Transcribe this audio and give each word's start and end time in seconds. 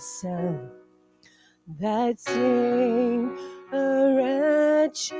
the 0.00 0.70
that 1.78 2.18
saved 2.20 3.38
a 3.72 4.14
wretch 4.16 5.12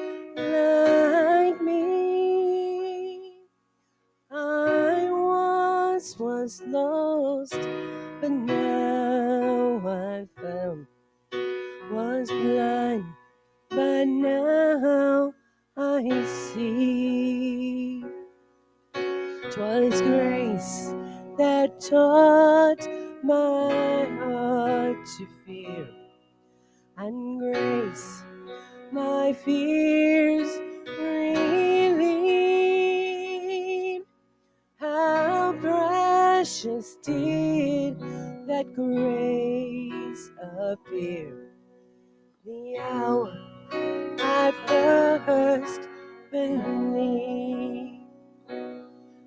first. 46.30 46.66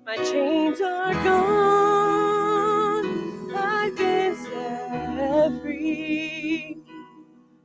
My 0.06 0.16
chains 0.16 0.80
are 0.80 1.14
gone, 1.24 3.06
I've 3.54 3.96
been 3.96 4.36
set 4.36 5.62
free. 5.62 6.78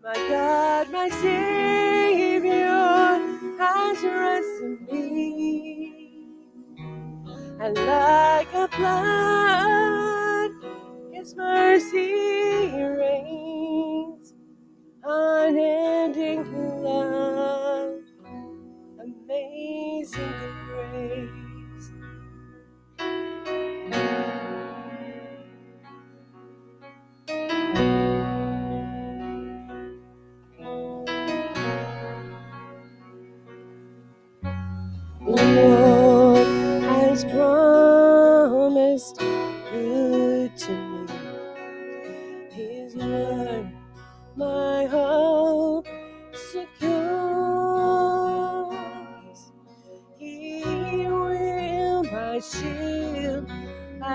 My 0.03 0.15
God, 0.15 0.91
my 0.91 1.09
Savior 1.09 2.59
has 3.59 4.03
ransomed 4.03 4.91
me. 4.91 6.25
And 7.59 7.75
like 7.77 8.53
a 8.53 8.67
flood, 8.69 10.51
His 11.13 11.35
mercy 11.35 12.71
rains 12.73 14.33
unending 15.03 16.83
love, 16.83 17.38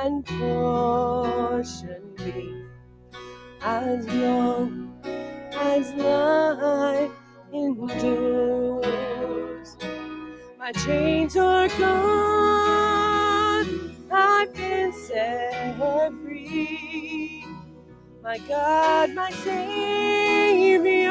and 0.04 0.24
portion 0.26 2.14
be 2.18 2.66
as 3.62 4.06
long 4.08 4.92
as 5.54 5.94
life 5.94 7.10
endures. 7.54 8.88
My 10.58 10.72
chains 10.72 11.38
are 11.38 11.68
gone, 11.68 12.86
I've 14.12 14.52
been 14.52 14.92
set 14.92 15.78
free. 16.22 17.46
My 18.22 18.36
God, 18.46 19.14
my 19.14 19.30
Savior 19.30 21.10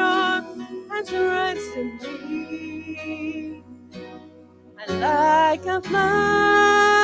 has 0.90 1.10
ransomed 1.10 2.02
me. 2.30 3.64
And 4.86 5.00
like 5.00 5.66
a 5.66 5.80
flood, 5.82 7.03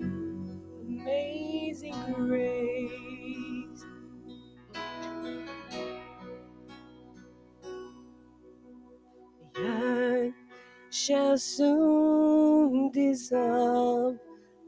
shall 11.05 11.35
soon 11.37 12.91
dissolve 12.91 14.19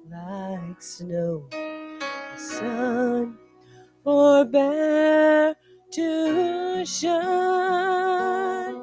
like 0.10 0.82
snow. 0.82 1.46
The 1.52 2.38
sun 2.38 3.38
forbear 4.04 5.56
to 5.92 6.86
shine. 6.86 8.82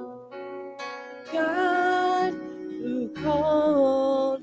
God 1.33 2.35
who 2.35 3.09
called 3.17 4.43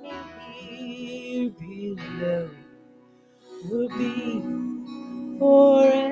me 0.00 1.50
here 1.58 1.96
below 1.98 2.50
will 3.68 3.88
be 3.98 4.42
forever 5.40 6.03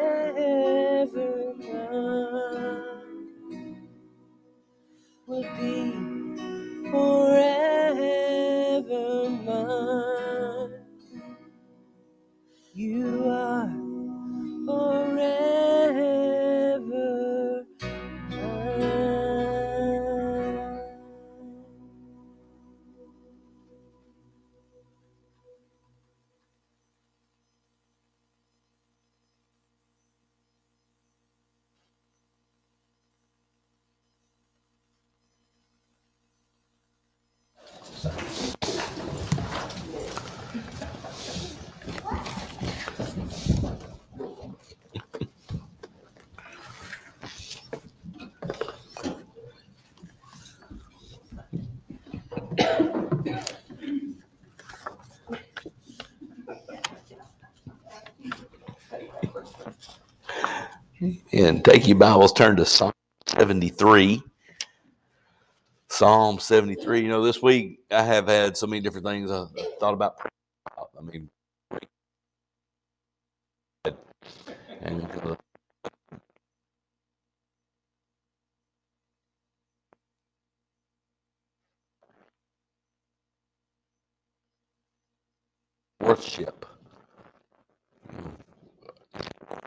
And 61.33 61.65
take 61.65 61.89
your 61.89 61.99
Bibles, 61.99 62.33
turn 62.33 62.55
to 62.57 62.65
Psalm 62.65 62.93
73. 63.27 64.23
Psalm 65.89 66.39
73. 66.39 67.01
You 67.01 67.09
know, 67.09 67.25
this 67.25 67.43
week 67.43 67.81
I 67.91 68.05
have 68.05 68.29
had 68.29 68.57
so 68.57 68.69
many 68.69 68.81
different 68.81 69.07
things 69.07 69.29
I 69.29 69.47
thought 69.81 69.95
about. 69.95 70.17
I 70.79 71.03
mean, 71.03 71.29
and 74.81 75.05
uh, 75.25 75.35
worship. 86.01 86.65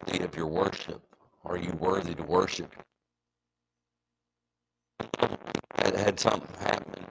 of 0.07 0.35
your 0.37 0.47
worship. 0.47 1.14
Are 1.45 1.57
you 1.57 1.71
worthy 1.73 2.15
to 2.15 2.23
worship? 2.23 2.73
Had, 5.77 5.95
had 5.95 6.19
something 6.19 6.49
happen. 6.59 7.05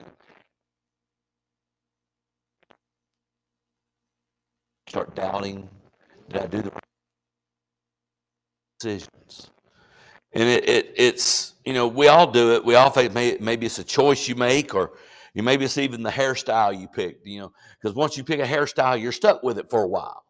Start 4.89 5.15
doubting. 5.15 5.69
Did 6.29 6.41
I 6.41 6.47
do 6.47 6.61
the 6.63 6.71
right 6.71 6.83
decisions? 8.79 9.51
And 10.33 10.43
it, 10.49 10.67
it 10.69 10.93
it's 10.97 11.53
you 11.65 11.73
know 11.73 11.87
we 11.87 12.09
all 12.09 12.29
do 12.29 12.53
it. 12.53 12.65
We 12.65 12.75
all 12.75 12.89
think 12.89 13.13
may, 13.13 13.37
maybe 13.39 13.65
it's 13.67 13.79
a 13.79 13.85
choice 13.85 14.27
you 14.27 14.35
make, 14.35 14.75
or 14.75 14.93
you 15.33 15.43
maybe 15.43 15.65
it's 15.65 15.77
even 15.77 16.03
the 16.03 16.09
hairstyle 16.09 16.77
you 16.79 16.89
picked. 16.89 17.25
You 17.25 17.41
know, 17.41 17.53
because 17.81 17.95
once 17.95 18.17
you 18.17 18.25
pick 18.25 18.41
a 18.41 18.45
hairstyle, 18.45 19.01
you're 19.01 19.13
stuck 19.13 19.43
with 19.43 19.57
it 19.59 19.69
for 19.69 19.83
a 19.83 19.87
while. 19.87 20.24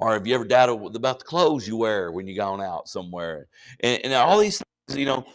Or 0.00 0.14
have 0.14 0.26
you 0.26 0.34
ever 0.34 0.44
doubted 0.44 0.96
about 0.96 1.18
the 1.18 1.24
clothes 1.26 1.68
you 1.68 1.76
wear 1.76 2.10
when 2.10 2.26
you've 2.26 2.38
gone 2.38 2.62
out 2.62 2.88
somewhere? 2.88 3.48
And, 3.80 4.04
and 4.04 4.14
all 4.14 4.38
these 4.38 4.62
things, 4.88 4.98
you 4.98 5.04
know, 5.04 5.26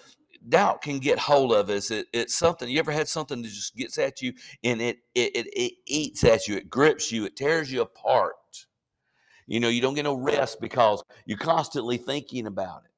doubt 0.49 0.81
can 0.81 0.99
get 0.99 1.19
hold 1.19 1.53
of 1.53 1.69
us. 1.69 1.91
It, 1.91 2.07
it's 2.11 2.35
something 2.35 2.67
you 2.67 2.79
ever 2.79 2.91
had 2.91 3.07
something 3.07 3.41
that 3.41 3.47
just 3.47 3.75
gets 3.75 3.97
at 3.97 4.21
you 4.21 4.33
and 4.63 4.81
it, 4.81 4.97
it 5.13 5.35
it 5.35 5.47
it 5.55 5.73
eats 5.85 6.23
at 6.23 6.47
you, 6.47 6.57
it 6.57 6.69
grips 6.69 7.11
you, 7.11 7.25
it 7.25 7.35
tears 7.35 7.71
you 7.71 7.81
apart. 7.81 8.33
You 9.47 9.59
know, 9.59 9.69
you 9.69 9.81
don't 9.81 9.93
get 9.93 10.03
no 10.03 10.15
rest 10.15 10.59
because 10.59 11.03
you're 11.27 11.37
constantly 11.37 11.97
thinking 11.97 12.47
about 12.47 12.81
it. 12.85 12.91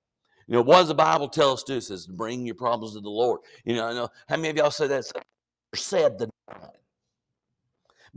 You 0.48 0.56
know, 0.56 0.62
what 0.62 0.78
does 0.78 0.88
the 0.88 0.96
Bible 0.96 1.28
tell 1.28 1.52
us 1.52 1.64
to 1.64 1.74
do? 1.74 1.78
It 1.78 1.84
says, 1.84 2.08
bring 2.08 2.46
your 2.46 2.56
problems 2.56 2.94
to 2.94 3.02
the 3.02 3.10
Lord. 3.10 3.42
You 3.66 3.75
know, 3.75 3.86
I 3.86 3.94
know 3.94 4.08
how 4.30 4.38
many 4.38 4.50
of 4.50 4.56
y'all 4.56 4.72
say 4.72 4.88
that 4.88 5.04
said 5.75 6.18
the 6.18 6.30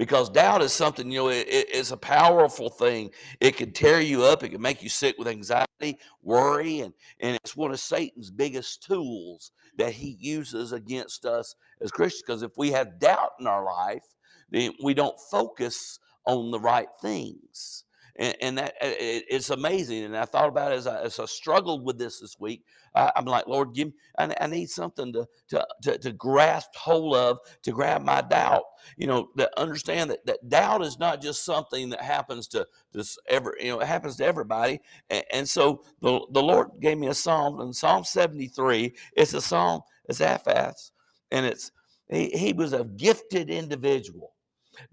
because 0.01 0.31
doubt 0.31 0.63
is 0.63 0.73
something 0.73 1.11
you 1.11 1.19
know 1.19 1.29
it, 1.29 1.47
it's 1.47 1.91
a 1.91 1.97
powerful 1.97 2.71
thing. 2.71 3.11
It 3.39 3.59
can 3.59 3.71
tear 3.71 4.01
you 4.01 4.25
up. 4.25 4.43
It 4.43 4.49
can 4.49 4.63
make 4.63 4.83
you 4.83 4.89
sick 4.89 5.17
with 5.19 5.29
anxiety 5.29 5.99
worry 6.23 6.81
and 6.81 6.93
and 7.21 7.37
it's 7.37 7.57
one 7.57 7.71
of 7.71 7.81
satan's 7.81 8.31
biggest 8.31 8.83
tools 8.83 9.53
that 9.77 9.93
he 9.93 10.17
uses 10.21 10.73
against 10.73 11.25
us 11.25 11.55
as 11.81 11.91
christians 11.91 12.23
because 12.27 12.43
if 12.43 12.53
we 12.57 12.71
have 12.71 12.99
doubt 12.99 13.31
in 13.41 13.47
our 13.47 13.65
life 13.65 14.05
then 14.51 14.73
we 14.83 14.95
don't 14.95 15.19
focus 15.31 15.99
on 16.27 16.51
the 16.51 16.61
right 16.61 16.89
things 17.01 17.85
and, 18.21 18.37
and 18.43 18.59
that 18.59 18.75
uh, 18.83 18.87
it, 19.01 19.25
it's 19.29 19.51
amazing. 19.51 20.05
And 20.05 20.17
I 20.17 20.27
thought 20.27 20.49
about 20.49 20.73
it 20.73 20.77
as 20.77 20.87
I, 20.87 21.01
as 21.01 21.19
I 21.19 21.25
struggled 21.25 21.85
with 21.85 21.99
this 21.99 22.21
this 22.21 22.39
week. 22.39 22.65
I, 22.95 23.11
am 23.17 23.25
like, 23.25 23.47
Lord, 23.47 23.73
give 23.75 23.89
me, 23.89 23.95
I, 24.19 24.33
I, 24.41 24.47
need 24.47 24.69
something 24.69 25.13
to, 25.15 25.27
to, 25.49 25.67
to 25.83 25.99
to 25.99 26.13
grasp 26.13 26.75
hold 26.77 27.17
of 27.17 27.39
to 27.63 27.73
grab 27.73 28.03
my 28.03 28.21
doubt. 28.21 28.65
You 28.97 29.07
know, 29.07 29.29
to 29.39 29.51
understand 29.59 30.11
that, 30.11 30.27
that 30.27 30.49
doubt 30.49 30.83
is 30.83 30.99
not 30.99 31.23
just 31.23 31.45
something 31.45 31.89
that 31.91 32.03
happens 32.03 32.47
to 32.49 32.67
this 32.93 33.17
ever. 33.27 33.57
You 33.59 33.69
know, 33.69 33.81
it 33.81 33.87
happens 33.87 34.17
to 34.17 34.27
everybody. 34.27 34.81
And, 35.09 35.25
and 35.33 35.49
so 35.49 35.83
the 36.03 36.21
the 36.31 36.43
Lord 36.43 36.69
gave 36.79 36.99
me 36.99 37.09
a 37.09 37.15
psalm, 37.15 37.61
and 37.61 37.75
Psalm 37.75 38.05
73. 38.05 38.93
It's 39.17 39.33
a 39.33 39.41
psalm. 39.41 39.81
It's 40.05 40.21
Asaph, 40.21 40.91
and 41.31 41.47
it's 41.47 41.73
he, 42.11 42.29
he 42.31 42.53
was 42.53 42.75
a 42.75 42.85
gifted 42.85 43.49
individual. 43.49 44.35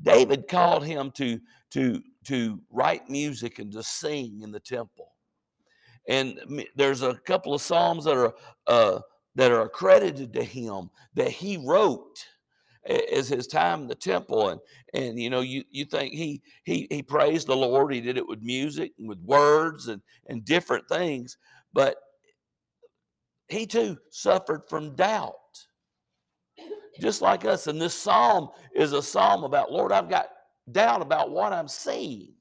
David 0.02 0.48
called 0.48 0.86
him 0.86 1.12
to 1.12 1.40
to 1.72 2.02
to 2.26 2.60
write 2.72 3.10
music 3.10 3.60
and 3.60 3.72
to 3.72 3.84
sing 3.84 4.42
in 4.42 4.52
the 4.52 4.60
temple. 4.60 5.14
And 6.08 6.40
there's 6.76 7.02
a 7.02 7.16
couple 7.26 7.54
of 7.54 7.62
psalms 7.62 8.06
that 8.06 8.16
are 8.18 8.34
uh, 8.68 9.00
that 9.36 9.52
are 9.52 9.64
accredited 9.64 10.34
to 10.34 10.44
him 10.44 10.90
that 11.16 11.30
he 11.30 11.58
wrote 11.58 12.26
as 13.12 13.28
his 13.28 13.48
time 13.48 13.82
in 13.82 13.88
the 13.88 13.96
temple. 13.96 14.50
And 14.50 14.62
and 14.94 15.20
you 15.20 15.30
know 15.30 15.42
you 15.42 15.64
you 15.70 15.86
think 15.86 16.14
he 16.14 16.42
he 16.64 16.88
he 16.90 17.04
praised 17.04 17.48
the 17.48 17.56
lord 17.56 17.94
he 17.94 18.02
did 18.02 18.18
it 18.18 18.28
with 18.28 18.42
music 18.42 18.94
and 18.98 19.10
with 19.10 19.20
words 19.20 19.88
and 19.88 20.02
and 20.28 20.46
different 20.46 20.88
things 20.88 21.38
but 21.74 21.98
he 23.50 23.66
too 23.66 23.98
suffered 24.10 24.64
from 24.68 24.96
doubt. 24.96 25.34
Just 27.00 27.22
like 27.22 27.46
us. 27.46 27.68
And 27.68 27.80
this 27.80 27.94
psalm 27.94 28.50
is 28.74 28.94
a 28.94 29.02
psalm 29.02 29.44
about 29.44 29.72
lord 29.72 29.92
i've 29.92 30.10
got 30.10 30.30
doubt 30.72 31.02
about 31.02 31.32
what 31.32 31.54
I'm 31.54 31.68
seeing. 31.68 32.34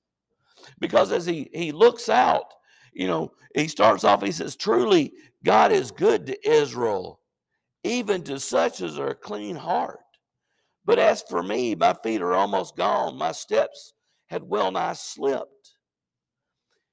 Because 0.81 1.13
as 1.13 1.27
he, 1.27 1.51
he 1.53 1.73
looks 1.73 2.09
out, 2.09 2.53
you 2.93 3.07
know, 3.07 3.33
he 3.55 3.69
starts 3.69 4.05
off, 4.05 4.23
he 4.23 4.33
says, 4.33 4.57
Truly, 4.57 5.13
God 5.45 5.73
is 5.73 5.91
good 5.91 6.27
to 6.27 6.51
Israel, 6.51 7.21
even 7.85 8.23
to 8.25 8.41
such 8.41 8.81
as 8.81 8.99
are 8.99 9.15
clean 9.15 9.57
heart. 9.57 10.01
But 10.85 10.99
as 10.99 11.23
for 11.29 11.43
me, 11.43 11.75
my 11.75 11.95
feet 12.03 12.23
are 12.23 12.35
almost 12.35 12.77
gone. 12.77 13.19
My 13.19 13.33
steps 13.33 13.93
had 14.29 14.45
well 14.45 14.71
nigh 14.71 14.95
slipped. 14.95 15.75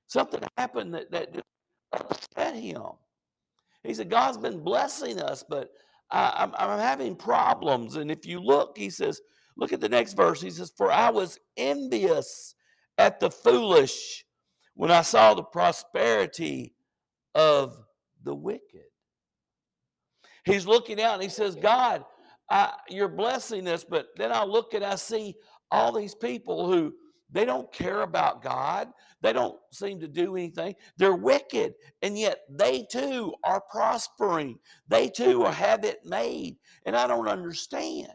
Something 0.08 0.42
happened 0.58 0.94
that, 0.94 1.12
that 1.12 1.44
upset 1.92 2.56
him. 2.56 2.82
He 3.84 3.94
said, 3.94 4.10
God's 4.10 4.38
been 4.38 4.64
blessing 4.64 5.20
us, 5.20 5.44
but 5.48 5.70
I, 6.12 6.50
I'm 6.58 6.80
having 6.80 7.16
problems. 7.16 7.96
And 7.96 8.12
if 8.12 8.26
you 8.26 8.40
look, 8.40 8.78
he 8.78 8.90
says, 8.90 9.20
Look 9.56 9.74
at 9.74 9.82
the 9.82 9.90
next 9.90 10.14
verse. 10.14 10.42
He 10.42 10.50
says, 10.50 10.72
For 10.76 10.92
I 10.92 11.10
was 11.10 11.40
envious 11.58 12.56
at 12.98 13.20
the 13.20 13.30
foolish 13.30 14.26
when 14.76 14.92
I 14.92 15.02
saw 15.02 15.34
the 15.34 15.44
prosperity 15.44 16.74
of 17.36 17.78
the 18.24 18.36
wicked. 18.36 18.82
He's 20.46 20.66
looking 20.66 21.02
out 21.02 21.16
and 21.16 21.24
he 21.24 21.30
says, 21.30 21.56
God, 21.56 22.04
I, 22.50 22.74
you're 22.90 23.08
blessing 23.08 23.68
us, 23.68 23.84
but 23.84 24.08
then 24.18 24.32
I 24.32 24.44
look 24.44 24.74
and 24.74 24.84
I 24.84 24.96
see 24.96 25.36
all 25.72 25.92
these 25.92 26.16
people 26.16 26.68
who 26.68 26.94
they 27.32 27.46
don't 27.46 27.72
care 27.72 28.02
about 28.02 28.44
God. 28.44 28.90
They 29.22 29.34
don't 29.34 29.58
seem 29.72 30.00
to 30.02 30.08
do 30.08 30.36
anything. 30.36 30.76
They're 30.98 31.16
wicked, 31.16 31.74
and 32.04 32.18
yet 32.18 32.40
they 32.50 32.86
too 32.92 33.34
are 33.44 33.64
prospering. 33.72 34.60
They 34.88 35.10
too 35.10 35.44
have 35.46 35.84
it 35.84 36.06
made. 36.06 36.58
And 36.86 36.96
I 36.96 37.08
don't 37.08 37.28
understand 37.28 38.10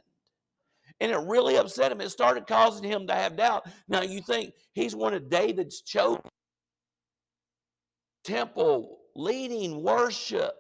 and 1.00 1.12
it 1.12 1.19
really 1.19 1.57
upset 1.57 1.93
him. 1.93 2.00
It 2.00 2.11
started 2.11 2.47
causing 2.47 2.85
him 2.85 3.07
to 3.07 3.14
have 3.14 3.37
doubt. 3.37 3.67
Now, 3.88 4.02
you 4.02 4.21
think 4.21 4.55
he's 4.73 4.95
one 4.95 5.14
of 5.14 5.28
David's 5.28 5.83
chosen 5.83 6.23
temple 8.25 8.99
leading 9.14 9.83
worship 9.83 10.55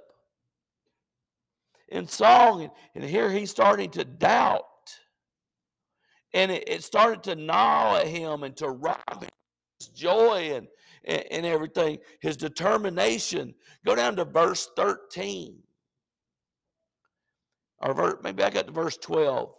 in 1.88 2.06
song, 2.06 2.70
and, 2.94 3.04
here 3.04 3.30
he's 3.30 3.50
starting 3.50 3.90
to 3.90 4.04
doubt. 4.04 4.64
And 6.34 6.50
it, 6.50 6.64
it 6.66 6.84
started 6.84 7.22
to 7.24 7.36
gnaw 7.36 7.96
at 7.96 8.06
him 8.06 8.42
and 8.42 8.56
to 8.58 8.68
rob 8.68 9.24
his 9.78 9.88
joy 9.88 10.52
and, 10.54 10.68
and, 11.04 11.24
and 11.30 11.46
everything, 11.46 11.98
his 12.20 12.36
determination. 12.36 13.54
Go 13.86 13.94
down 13.94 14.16
to 14.16 14.24
verse 14.24 14.68
13. 14.76 15.62
Or 17.80 18.18
maybe 18.22 18.42
I 18.42 18.50
got 18.50 18.66
to 18.66 18.72
verse 18.72 18.96
12. 18.98 19.54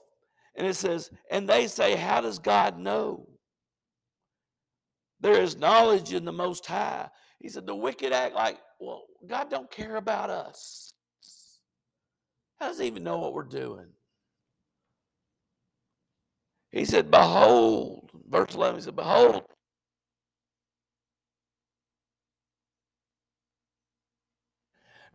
And 0.56 0.68
it 0.68 0.76
says, 0.76 1.10
and 1.32 1.48
they 1.48 1.68
say, 1.68 1.96
How 1.96 2.22
does 2.22 2.40
God 2.40 2.78
know? 2.78 3.28
There 5.22 5.42
is 5.42 5.58
knowledge 5.58 6.14
in 6.14 6.26
the 6.26 6.32
Most 6.32 6.66
High. 6.66 7.10
He 7.40 7.50
said, 7.50 7.66
The 7.66 7.76
wicked 7.76 8.12
act 8.12 8.36
like, 8.36 8.58
Well, 8.80 9.04
God 9.28 9.50
don't 9.50 9.72
care 9.72 9.96
about 9.96 10.30
us. 10.30 10.92
How 12.60 12.68
does 12.68 12.80
he 12.80 12.88
even 12.88 13.04
know 13.04 13.18
what 13.20 13.34
we're 13.34 13.44
doing? 13.44 13.88
He 16.72 16.86
said, 16.86 17.10
Behold, 17.10 18.12
verse 18.30 18.54
11, 18.54 18.76
he 18.80 18.86
said, 18.86 18.96
Behold, 18.96 19.44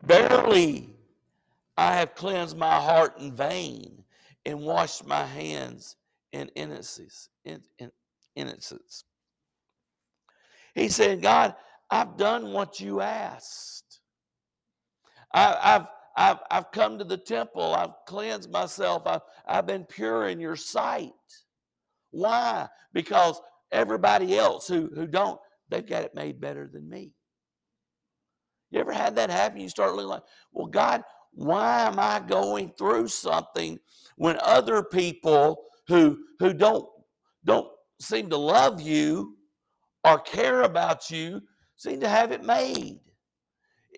barely 0.02 0.90
I 1.76 1.96
have 1.96 2.14
cleansed 2.14 2.56
my 2.56 2.74
heart 2.76 3.18
in 3.18 3.34
vain 3.34 4.03
and 4.46 4.60
washed 4.60 5.06
my 5.06 5.24
hands 5.24 5.96
in 6.32 6.48
innocence. 6.54 7.28
In, 7.44 7.62
in 7.78 7.90
innocence. 8.36 9.04
He 10.74 10.88
said, 10.88 11.22
God, 11.22 11.54
I've 11.90 12.16
done 12.16 12.52
what 12.52 12.80
you 12.80 13.00
asked. 13.00 14.00
I, 15.32 15.56
have 15.62 15.88
I've, 16.16 16.38
I've 16.50 16.70
come 16.72 16.98
to 16.98 17.04
the 17.04 17.16
temple. 17.16 17.74
I've 17.74 17.94
cleansed 18.06 18.50
myself. 18.50 19.02
I've, 19.06 19.22
I've 19.46 19.66
been 19.66 19.84
pure 19.84 20.28
in 20.28 20.40
your 20.40 20.56
sight. 20.56 21.12
Why? 22.10 22.68
Because 22.92 23.40
everybody 23.72 24.36
else 24.36 24.68
who, 24.68 24.90
who 24.94 25.06
don't, 25.06 25.40
they've 25.68 25.86
got 25.86 26.04
it 26.04 26.14
made 26.14 26.40
better 26.40 26.68
than 26.72 26.88
me. 26.88 27.12
You 28.70 28.80
ever 28.80 28.92
had 28.92 29.16
that 29.16 29.30
happen? 29.30 29.60
You 29.60 29.68
start 29.68 29.94
looking 29.94 30.08
like, 30.08 30.22
well, 30.52 30.66
God, 30.66 31.02
why 31.34 31.82
am 31.86 31.98
I 32.00 32.20
going 32.26 32.72
through 32.78 33.08
something 33.08 33.78
when 34.16 34.38
other 34.42 34.82
people 34.84 35.64
who 35.88 36.18
who 36.40 36.54
don't 36.54 36.86
don't 37.44 37.68
seem 38.00 38.30
to 38.30 38.38
love 38.38 38.80
you 38.80 39.36
or 40.04 40.18
care 40.20 40.62
about 40.62 41.10
you 41.10 41.42
seem 41.76 42.00
to 42.00 42.08
have 42.08 42.32
it 42.32 42.44
made? 42.44 43.00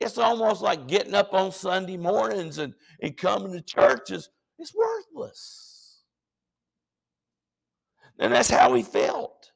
It's 0.01 0.19
almost 0.19 0.63
like 0.63 0.89
getting 0.89 1.15
up 1.15 1.35
on 1.35 1.53
Sunday 1.53 1.97
mornings 1.99 2.59
and, 2.59 2.75
and 3.03 3.17
coming 3.17 3.53
to 3.53 3.63
churches. 3.63 4.31
It's 4.59 4.75
worthless. 4.75 6.05
And 8.19 8.33
that's 8.35 8.51
how 8.51 8.75
he 8.75 8.83
felt. 8.83 9.49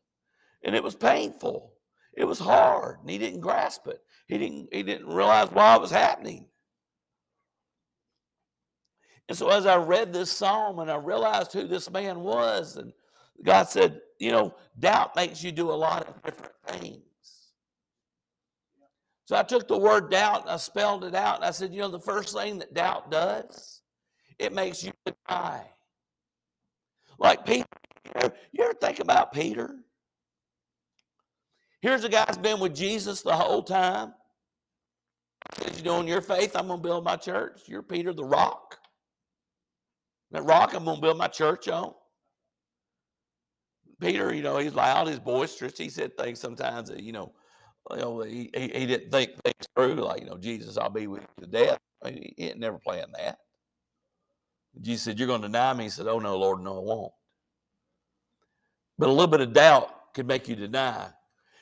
and 0.65 0.75
it 0.75 0.83
was 0.83 0.95
painful. 0.95 1.75
It 2.17 2.25
was 2.25 2.39
hard, 2.41 2.99
and 3.01 3.11
he 3.11 3.19
didn't 3.19 3.41
grasp 3.41 3.87
it. 3.87 4.01
He 4.27 4.39
didn't 4.39 4.69
he 4.73 4.83
didn't 4.83 5.09
realize 5.09 5.51
why 5.51 5.77
it 5.77 5.81
was 5.81 5.91
happening. 5.91 6.49
And 9.31 9.39
so 9.39 9.49
as 9.49 9.65
I 9.65 9.77
read 9.77 10.13
this 10.13 10.29
psalm 10.29 10.81
and 10.81 10.91
I 10.91 10.97
realized 10.97 11.53
who 11.53 11.69
this 11.69 11.89
man 11.89 12.19
was, 12.19 12.77
and 12.77 12.93
God 13.45 13.69
said, 13.69 14.01
you 14.19 14.33
know, 14.33 14.57
doubt 14.81 15.15
makes 15.15 15.45
you 15.45 15.53
do 15.53 15.71
a 15.71 15.73
lot 15.73 16.09
of 16.09 16.21
different 16.25 16.53
things. 16.67 17.53
So 19.27 19.37
I 19.37 19.45
took 19.45 19.69
the 19.69 19.79
word 19.79 20.11
doubt 20.11 20.41
and 20.43 20.51
I 20.51 20.57
spelled 20.57 21.05
it 21.05 21.15
out 21.15 21.37
and 21.37 21.45
I 21.45 21.53
said, 21.53 21.73
you 21.73 21.79
know, 21.79 21.91
the 21.91 22.01
first 22.01 22.37
thing 22.37 22.59
that 22.59 22.75
doubt 22.75 23.13
does, 23.13 23.83
it 24.41 24.53
makes 24.53 24.83
you 24.83 24.91
deny. 25.07 25.63
Like 27.17 27.47
Peter, 27.47 27.69
you 28.51 28.65
ever, 28.65 28.75
think 28.75 28.99
about 28.99 29.33
Peter? 29.33 29.77
Here's 31.83 32.03
a 32.03 32.09
guy 32.09 32.25
who's 32.27 32.37
been 32.37 32.59
with 32.59 32.75
Jesus 32.75 33.23
the 33.23 33.37
whole 33.37 33.63
time. 33.63 34.13
Says, 35.63 35.79
you 35.79 35.85
know, 35.85 36.01
in 36.01 36.09
your 36.09 36.21
faith, 36.21 36.57
I'm 36.57 36.67
going 36.67 36.81
to 36.81 36.83
build 36.83 37.05
my 37.05 37.15
church. 37.15 37.61
You're 37.67 37.85
Peter 37.85 38.13
the 38.13 38.25
rock. 38.25 38.80
That 40.33 40.45
rock 40.45 40.75
I'm 40.75 40.85
to 40.85 41.01
build 41.01 41.19
my 41.19 41.29
church 41.29 41.69
on. 41.69 41.93
Peter, 44.01 44.33
you 44.33 44.43
know, 44.43 44.59
he's 44.59 44.75
loud, 44.75 45.09
he's 45.09 45.19
boisterous. 45.19 45.77
He 45.77 45.91
said 45.91 46.17
things 46.17 46.41
sometimes 46.41 46.89
that, 46.89 47.03
you 47.03 47.13
know, 47.13 47.33
you 47.91 47.97
know 47.99 48.21
he, 48.23 48.51
he, 48.55 48.69
he 48.69 48.87
didn't 48.87 49.11
think 49.11 49.33
things 49.45 49.67
through, 49.75 49.95
like, 49.97 50.23
you 50.23 50.27
know, 50.27 50.39
Jesus, 50.39 50.79
I'll 50.79 50.91
be 50.91 51.07
with 51.07 51.23
you 51.23 51.45
to 51.45 51.51
death. 51.51 51.79
He 52.07 52.35
ain't 52.39 52.59
never 52.59 52.79
planned 52.79 53.15
that. 53.19 53.39
Jesus 54.81 55.05
said, 55.05 55.19
You're 55.19 55.29
to 55.29 55.39
deny 55.39 55.73
me. 55.75 55.85
He 55.85 55.91
said, 55.91 56.07
Oh, 56.07 56.19
no, 56.19 56.39
Lord, 56.39 56.61
no, 56.61 56.79
I 56.79 56.81
won't. 56.81 57.13
But 58.99 59.09
a 59.09 59.13
little 59.13 59.27
bit 59.27 59.41
of 59.41 59.53
doubt 59.53 60.15
can 60.15 60.27
make 60.27 60.49
you 60.49 60.57
deny. 60.57 61.09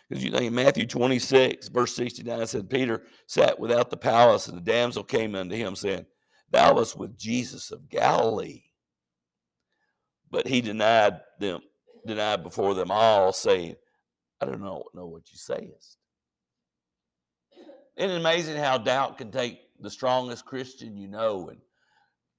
Because 0.09 0.25
you 0.25 0.31
think 0.31 0.45
in 0.45 0.55
Matthew 0.55 0.87
26, 0.87 1.69
verse 1.69 1.95
69 1.95 2.41
it 2.41 2.49
said, 2.49 2.71
Peter 2.71 3.03
sat 3.27 3.59
without 3.59 3.91
the 3.91 3.97
palace, 3.97 4.49
and 4.49 4.57
the 4.57 4.63
damsel 4.63 5.05
came 5.05 5.35
unto 5.35 5.55
him, 5.55 5.77
saying, 5.77 6.07
Thou 6.51 6.75
wast 6.75 6.97
with 6.97 7.19
Jesus 7.19 7.71
of 7.71 7.89
Galilee. 7.89 8.63
But 10.31 10.47
he 10.47 10.61
denied 10.61 11.21
them, 11.39 11.61
denied 12.07 12.43
before 12.43 12.75
them 12.75 12.91
all, 12.91 13.33
saying, 13.33 13.77
I 14.41 14.47
don't 14.47 14.61
know, 14.61 14.85
know 14.95 15.07
what 15.07 15.31
you 15.31 15.39
sayest. 15.39 15.97
Isn't 17.97 18.11
it 18.11 18.21
amazing 18.21 18.57
how 18.57 18.79
doubt 18.79 19.19
can 19.19 19.31
take 19.31 19.59
the 19.81 19.91
strongest 19.91 20.45
Christian 20.45 20.97
you 20.97 21.09
know 21.09 21.49
and 21.49 21.59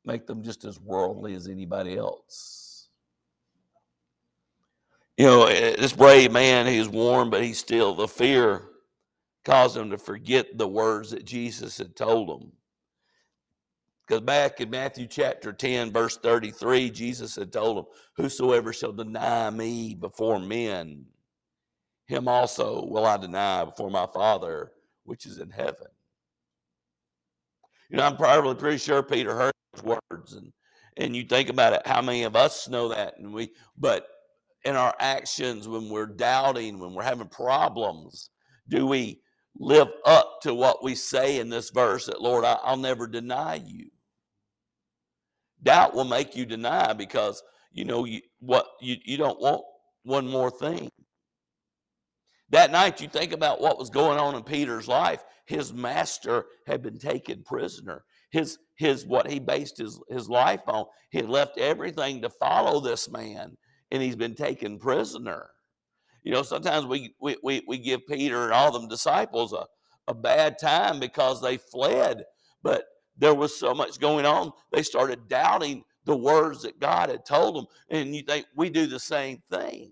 make 0.06 0.26
them 0.26 0.44
just 0.44 0.64
as 0.64 0.80
worldly 0.80 1.34
as 1.34 1.48
anybody 1.48 1.98
else? 1.98 2.90
You 5.18 5.26
know, 5.26 5.46
eh, 5.48 5.76
this 5.78 5.92
brave 5.92 6.32
man, 6.32 6.66
he's 6.66 6.88
warm, 6.88 7.30
but 7.30 7.44
he's 7.44 7.60
still, 7.60 7.94
the 7.94 8.08
fear 8.08 8.64
caused 9.44 9.76
him 9.76 9.90
to 9.90 9.98
forget 9.98 10.58
the 10.58 10.68
words 10.68 11.12
that 11.12 11.26
Jesus 11.26 11.78
had 11.78 11.96
told 11.96 12.30
him. 12.30 12.52
Because 14.10 14.22
back 14.22 14.60
in 14.60 14.72
Matthew 14.72 15.06
chapter 15.06 15.54
10, 15.54 15.92
verse 15.92 16.18
33, 16.18 16.90
Jesus 16.90 17.36
had 17.36 17.54
told 17.54 17.78
him, 17.78 17.86
Whosoever 18.16 18.74
shall 18.74 18.92
deny 18.92 19.52
me 19.52 19.94
before 19.94 20.40
men, 20.40 21.06
him 22.08 22.28
also 22.28 22.84
will 22.88 23.06
I 23.06 23.18
deny 23.18 23.66
before 23.66 23.92
my 23.92 24.08
Father 24.08 24.72
which 25.04 25.28
is 25.28 25.38
in 25.38 25.52
heaven. 25.52 25.88
You 27.92 27.98
know, 27.98 28.04
I'm 28.04 28.18
probably 28.18 28.56
pretty 28.56 28.80
sure 28.80 29.04
Peter 29.04 29.36
heard 29.36 29.54
those 29.74 30.00
words, 30.12 30.34
and 30.34 30.52
and 30.98 31.16
you 31.16 31.24
think 31.24 31.50
about 31.50 31.74
it, 31.74 31.86
how 31.86 32.02
many 32.02 32.24
of 32.24 32.36
us 32.36 32.68
know 32.68 32.90
that? 32.90 33.20
And 33.20 33.32
we, 33.32 33.52
but 33.78 34.08
in 34.66 34.76
our 34.76 34.96
actions, 35.00 35.68
when 35.68 35.88
we're 35.88 36.08
doubting, 36.08 36.80
when 36.80 36.96
we're 36.96 37.04
having 37.04 37.28
problems, 37.28 38.32
do 38.68 38.88
we 38.88 39.22
live 39.56 39.88
up 40.04 40.40
to 40.42 40.54
what 40.54 40.84
we 40.84 40.96
say 40.96 41.40
in 41.40 41.50
this 41.50 41.70
verse 41.70 42.08
that 42.08 42.22
Lord, 42.22 42.44
I, 42.44 42.58
will 42.68 42.78
never 42.78 43.06
deny 43.08 43.62
you? 43.64 43.90
Doubt 45.62 45.94
will 45.94 46.06
make 46.06 46.36
you 46.36 46.46
deny 46.46 46.94
because 46.94 47.44
you 47.72 47.86
know 47.86 48.06
you, 48.06 48.22
what 48.40 48.66
you, 48.82 48.96
you 49.04 49.18
don't 49.18 49.40
want 49.40 49.64
one 50.04 50.28
more 50.28 50.50
thing. 50.50 50.90
That 52.52 52.72
night, 52.72 53.00
you 53.00 53.08
think 53.08 53.32
about 53.32 53.62
what 53.62 53.78
was 53.78 53.90
going 53.90 54.18
on 54.18 54.36
in 54.36 54.44
Peter's 54.44 54.88
life. 54.88 55.24
His 55.46 55.72
master 55.74 56.46
had 56.66 56.82
been 56.82 56.98
taken 56.98 57.44
prisoner. 57.44 58.04
His, 58.32 58.58
his 58.76 59.06
what 59.06 59.30
he 59.30 59.40
based 59.40 59.78
his, 59.78 60.00
his 60.10 60.30
life 60.30 60.62
on, 60.68 60.86
he 61.12 61.20
had 61.20 61.30
left 61.30 61.58
everything 61.58 62.22
to 62.22 62.30
follow 62.30 62.80
this 62.80 63.10
man, 63.10 63.58
and 63.92 64.02
he's 64.02 64.16
been 64.16 64.36
taken 64.36 64.80
prisoner. 64.80 65.50
You 66.24 66.34
know, 66.34 66.44
sometimes 66.44 66.86
we 66.86 67.14
we, 67.20 67.38
we, 67.44 67.64
we 67.68 67.78
give 67.78 68.08
Peter 68.08 68.44
and 68.44 68.54
all 68.54 68.72
them 68.72 68.88
disciples 68.88 69.54
a, 69.54 69.66
a 70.08 70.14
bad 70.14 70.58
time 70.60 71.00
because 71.00 71.42
they 71.42 71.58
fled, 71.58 72.24
but 72.64 72.84
there 73.20 73.36
was 73.36 73.56
so 73.56 73.74
much 73.74 74.00
going 74.00 74.26
on, 74.26 74.52
they 74.72 74.84
started 74.84 75.28
doubting 75.28 75.84
the 76.06 76.18
words 76.18 76.64
that 76.64 76.80
God 76.80 77.10
had 77.10 77.26
told 77.26 77.56
them. 77.56 77.66
And 77.90 78.16
you 78.16 78.24
think 78.24 78.48
we 78.56 78.70
do 78.70 78.88
the 78.88 79.00
same 79.00 79.44
thing 79.52 79.92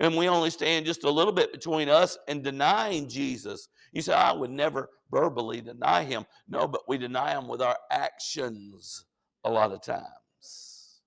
and 0.00 0.16
we 0.16 0.28
only 0.28 0.50
stand 0.50 0.86
just 0.86 1.04
a 1.04 1.10
little 1.10 1.32
bit 1.32 1.52
between 1.52 1.90
us 1.90 2.18
and 2.26 2.42
denying 2.42 3.06
Jesus. 3.06 3.68
You 3.92 4.00
say, 4.00 4.14
I 4.14 4.32
would 4.32 4.50
never 4.50 4.88
verbally 5.10 5.60
deny 5.60 6.04
him. 6.04 6.24
No, 6.48 6.66
but 6.66 6.88
we 6.88 6.96
deny 6.96 7.32
him 7.32 7.46
with 7.46 7.60
our 7.60 7.76
actions 7.90 9.04
a 9.44 9.50
lot 9.50 9.72
of 9.72 9.82
times. 9.82 11.02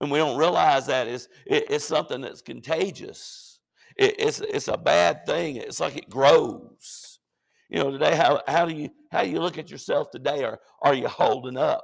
And 0.00 0.10
we 0.10 0.18
don't 0.18 0.38
realize 0.38 0.86
that 0.86 1.06
it's, 1.06 1.28
it's 1.44 1.84
something 1.84 2.22
that's 2.22 2.40
contagious. 2.40 3.60
it's, 3.96 4.40
it's 4.40 4.68
a 4.68 4.78
bad 4.78 5.26
thing. 5.26 5.56
It's 5.56 5.78
like 5.78 5.96
it 5.96 6.08
grows. 6.08 7.11
You 7.72 7.78
know, 7.78 7.90
today, 7.90 8.14
how, 8.14 8.42
how 8.46 8.66
do 8.66 8.74
you 8.74 8.90
how 9.10 9.24
do 9.24 9.30
you 9.30 9.40
look 9.40 9.56
at 9.56 9.70
yourself 9.70 10.10
today? 10.10 10.44
Or 10.44 10.60
are 10.82 10.92
you 10.92 11.08
holding 11.08 11.56
up 11.56 11.82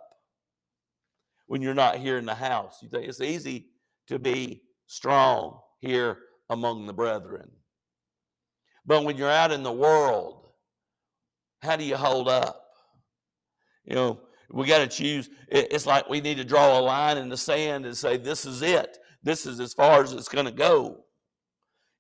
when 1.47 1.63
you're 1.63 1.73
not 1.73 1.97
here 1.97 2.19
in 2.19 2.27
the 2.27 2.35
house? 2.35 2.81
You 2.83 2.91
think 2.91 3.09
it's 3.09 3.23
easy 3.23 3.69
to 4.09 4.19
be 4.19 4.65
strong 4.87 5.61
here 5.81 6.19
among 6.51 6.87
the 6.87 6.93
brethren. 6.93 7.51
But 8.85 9.05
when 9.05 9.17
you're 9.17 9.31
out 9.31 9.51
in 9.51 9.63
the 9.63 9.73
world, 9.73 10.51
how 11.63 11.77
do 11.77 11.85
you 11.85 11.97
hold 11.97 12.29
up? 12.29 12.67
You 13.87 13.95
know, 13.95 14.21
we 14.51 14.67
got 14.67 14.81
to 14.81 14.89
choose. 14.89 15.31
It's 15.49 15.87
like 15.87 16.07
we 16.11 16.21
need 16.21 16.37
to 16.37 16.45
draw 16.45 16.79
a 16.79 16.83
line 16.83 17.17
in 17.17 17.31
the 17.31 17.37
sand 17.39 17.87
and 17.87 17.97
say, 17.97 18.19
this 18.19 18.45
is 18.45 18.61
it. 18.61 18.99
This 19.23 19.47
is 19.47 19.59
as 19.59 19.73
far 19.73 20.03
as 20.03 20.13
it's 20.13 20.29
going 20.29 20.45
to 20.45 20.53
go. 20.53 21.05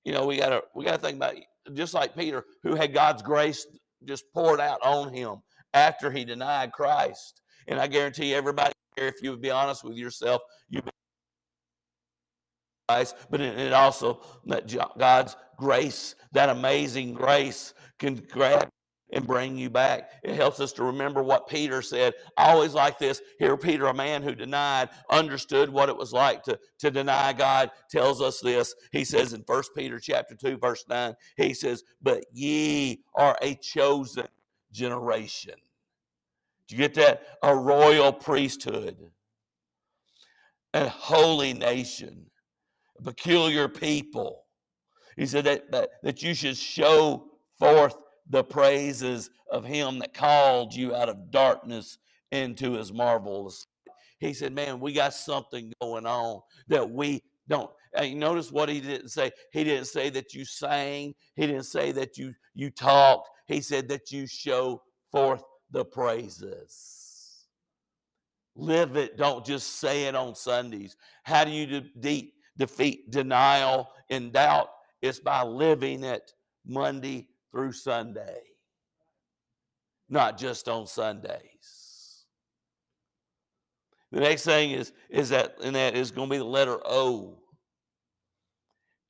You 0.04 0.12
know, 0.12 0.26
we 0.26 0.36
got 0.36 0.50
to 0.50 0.62
we 0.74 0.84
got 0.84 0.96
to 0.96 0.98
think 0.98 1.16
about 1.16 1.36
just 1.74 1.94
like 1.94 2.16
Peter, 2.16 2.44
who 2.62 2.74
had 2.74 2.94
God's 2.94 3.22
grace 3.22 3.66
just 4.04 4.24
poured 4.32 4.60
out 4.60 4.80
on 4.82 5.12
him 5.12 5.36
after 5.74 6.10
he 6.10 6.24
denied 6.24 6.72
Christ. 6.72 7.42
And 7.66 7.80
I 7.80 7.86
guarantee 7.86 8.34
everybody 8.34 8.72
here, 8.96 9.06
if 9.06 9.22
you 9.22 9.30
would 9.30 9.42
be 9.42 9.50
honest 9.50 9.84
with 9.84 9.96
yourself, 9.96 10.40
you've 10.68 10.84
been 10.84 10.92
but 13.30 13.40
it 13.40 13.72
also 13.74 14.22
that 14.46 14.74
God's 14.98 15.36
grace, 15.58 16.14
that 16.32 16.48
amazing 16.48 17.12
grace, 17.12 17.74
can 17.98 18.14
grab 18.14 18.68
and 19.12 19.26
bring 19.26 19.56
you 19.56 19.70
back. 19.70 20.10
It 20.22 20.34
helps 20.34 20.60
us 20.60 20.72
to 20.74 20.84
remember 20.84 21.22
what 21.22 21.48
Peter 21.48 21.82
said. 21.82 22.14
I 22.36 22.50
always 22.50 22.74
like 22.74 22.98
this. 22.98 23.20
Here, 23.38 23.56
Peter, 23.56 23.86
a 23.86 23.94
man 23.94 24.22
who 24.22 24.34
denied, 24.34 24.90
understood 25.10 25.70
what 25.70 25.88
it 25.88 25.96
was 25.96 26.12
like 26.12 26.42
to, 26.44 26.58
to 26.80 26.90
deny 26.90 27.32
God, 27.32 27.70
tells 27.90 28.20
us 28.20 28.40
this. 28.40 28.74
He 28.92 29.04
says 29.04 29.32
in 29.32 29.44
First 29.44 29.74
Peter 29.76 29.98
chapter 29.98 30.34
2, 30.34 30.58
verse 30.58 30.84
9, 30.88 31.14
he 31.36 31.54
says, 31.54 31.84
But 32.02 32.24
ye 32.32 33.02
are 33.14 33.36
a 33.42 33.54
chosen 33.54 34.28
generation. 34.72 35.54
Do 36.68 36.76
you 36.76 36.82
get 36.82 36.94
that? 36.94 37.22
A 37.42 37.54
royal 37.54 38.12
priesthood, 38.12 38.96
a 40.74 40.88
holy 40.88 41.54
nation 41.54 42.26
peculiar 43.02 43.68
people. 43.68 44.44
He 45.16 45.26
said 45.26 45.44
that, 45.44 45.70
that, 45.72 45.90
that 46.02 46.22
you 46.22 46.34
should 46.34 46.56
show 46.56 47.24
forth 47.58 47.96
the 48.30 48.44
praises 48.44 49.30
of 49.50 49.64
him 49.64 50.00
that 50.00 50.14
called 50.14 50.74
you 50.74 50.94
out 50.94 51.08
of 51.08 51.30
darkness 51.30 51.98
into 52.32 52.72
his 52.74 52.92
marvelous. 52.92 53.66
He 54.20 54.34
said, 54.34 54.54
Man, 54.54 54.80
we 54.80 54.92
got 54.92 55.14
something 55.14 55.72
going 55.80 56.06
on 56.06 56.40
that 56.68 56.90
we 56.90 57.22
don't. 57.48 57.70
And 57.94 58.08
you 58.08 58.16
notice 58.16 58.52
what 58.52 58.68
he 58.68 58.80
didn't 58.80 59.10
say. 59.10 59.32
He 59.52 59.64
didn't 59.64 59.86
say 59.86 60.10
that 60.10 60.34
you 60.34 60.44
sang. 60.44 61.14
He 61.36 61.46
didn't 61.46 61.64
say 61.64 61.92
that 61.92 62.18
you 62.18 62.34
you 62.54 62.70
talked. 62.70 63.28
He 63.46 63.60
said 63.60 63.88
that 63.88 64.12
you 64.12 64.26
show 64.26 64.82
forth 65.12 65.42
the 65.70 65.84
praises. 65.84 67.46
Live 68.56 68.96
it. 68.96 69.16
Don't 69.16 69.46
just 69.46 69.76
say 69.80 70.04
it 70.04 70.14
on 70.16 70.34
Sundays. 70.34 70.96
How 71.24 71.44
do 71.44 71.50
you 71.52 71.66
de- 72.00 72.32
defeat 72.58 73.10
denial 73.10 73.88
and 74.10 74.32
doubt 74.32 74.68
It's 75.02 75.20
by 75.20 75.42
living 75.44 76.04
it 76.04 76.32
Monday 76.66 77.28
through 77.52 77.72
Sunday, 77.72 78.40
not 80.08 80.38
just 80.38 80.68
on 80.68 80.86
Sundays. 80.86 82.24
The 84.10 84.20
next 84.20 84.44
thing 84.44 84.70
is, 84.70 84.92
is 85.10 85.28
that, 85.30 85.56
and 85.62 85.76
that 85.76 85.94
is 85.94 86.10
going 86.10 86.28
to 86.28 86.34
be 86.34 86.38
the 86.38 86.44
letter 86.44 86.78
O. 86.84 87.38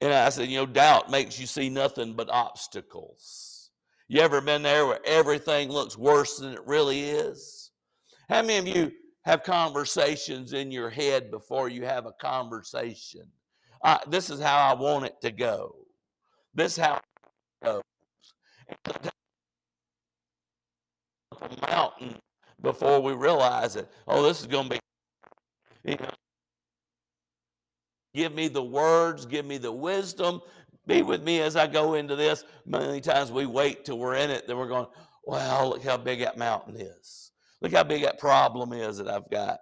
And 0.00 0.12
I 0.12 0.28
said, 0.28 0.48
you 0.48 0.58
know, 0.58 0.66
doubt 0.66 1.10
makes 1.10 1.38
you 1.38 1.46
see 1.46 1.68
nothing 1.68 2.14
but 2.14 2.30
obstacles. 2.30 3.70
You 4.08 4.20
ever 4.20 4.40
been 4.40 4.62
there 4.62 4.86
where 4.86 5.00
everything 5.04 5.68
looks 5.70 5.98
worse 5.98 6.38
than 6.38 6.54
it 6.54 6.66
really 6.66 7.00
is? 7.00 7.70
How 8.28 8.42
many 8.42 8.58
of 8.58 8.76
you 8.76 8.92
have 9.24 9.42
conversations 9.42 10.52
in 10.52 10.70
your 10.70 10.90
head 10.90 11.30
before 11.30 11.68
you 11.68 11.84
have 11.84 12.06
a 12.06 12.12
conversation? 12.12 13.26
Uh, 13.84 13.98
this 14.08 14.30
is 14.30 14.40
how 14.40 14.56
I 14.56 14.74
want 14.74 15.06
it 15.06 15.20
to 15.22 15.30
go. 15.30 15.76
This 16.54 16.78
is 16.78 16.84
how 16.84 17.00
mountain 21.66 22.16
before 22.60 23.00
we 23.00 23.12
realize 23.12 23.76
it. 23.76 23.88
Oh, 24.06 24.22
this 24.22 24.40
is 24.40 24.46
going 24.46 24.68
to 24.68 24.70
be. 24.70 24.80
You 25.84 25.96
know, 25.96 26.10
give 28.14 28.34
me 28.34 28.48
the 28.48 28.62
words, 28.62 29.26
give 29.26 29.46
me 29.46 29.58
the 29.58 29.72
wisdom. 29.72 30.40
Be 30.86 31.02
with 31.02 31.22
me 31.22 31.40
as 31.40 31.54
I 31.54 31.66
go 31.66 31.94
into 31.94 32.16
this. 32.16 32.44
Many 32.66 33.00
times 33.00 33.30
we 33.30 33.46
wait 33.46 33.84
till 33.84 33.98
we're 33.98 34.14
in 34.14 34.30
it, 34.30 34.46
then 34.46 34.56
we're 34.56 34.68
going, 34.68 34.86
well, 35.24 35.70
look 35.70 35.84
how 35.84 35.98
big 35.98 36.20
that 36.20 36.38
mountain 36.38 36.76
is. 36.76 37.30
Look 37.60 37.72
how 37.72 37.84
big 37.84 38.02
that 38.02 38.18
problem 38.18 38.72
is 38.72 38.98
that 38.98 39.08
I've 39.08 39.28
got. 39.30 39.60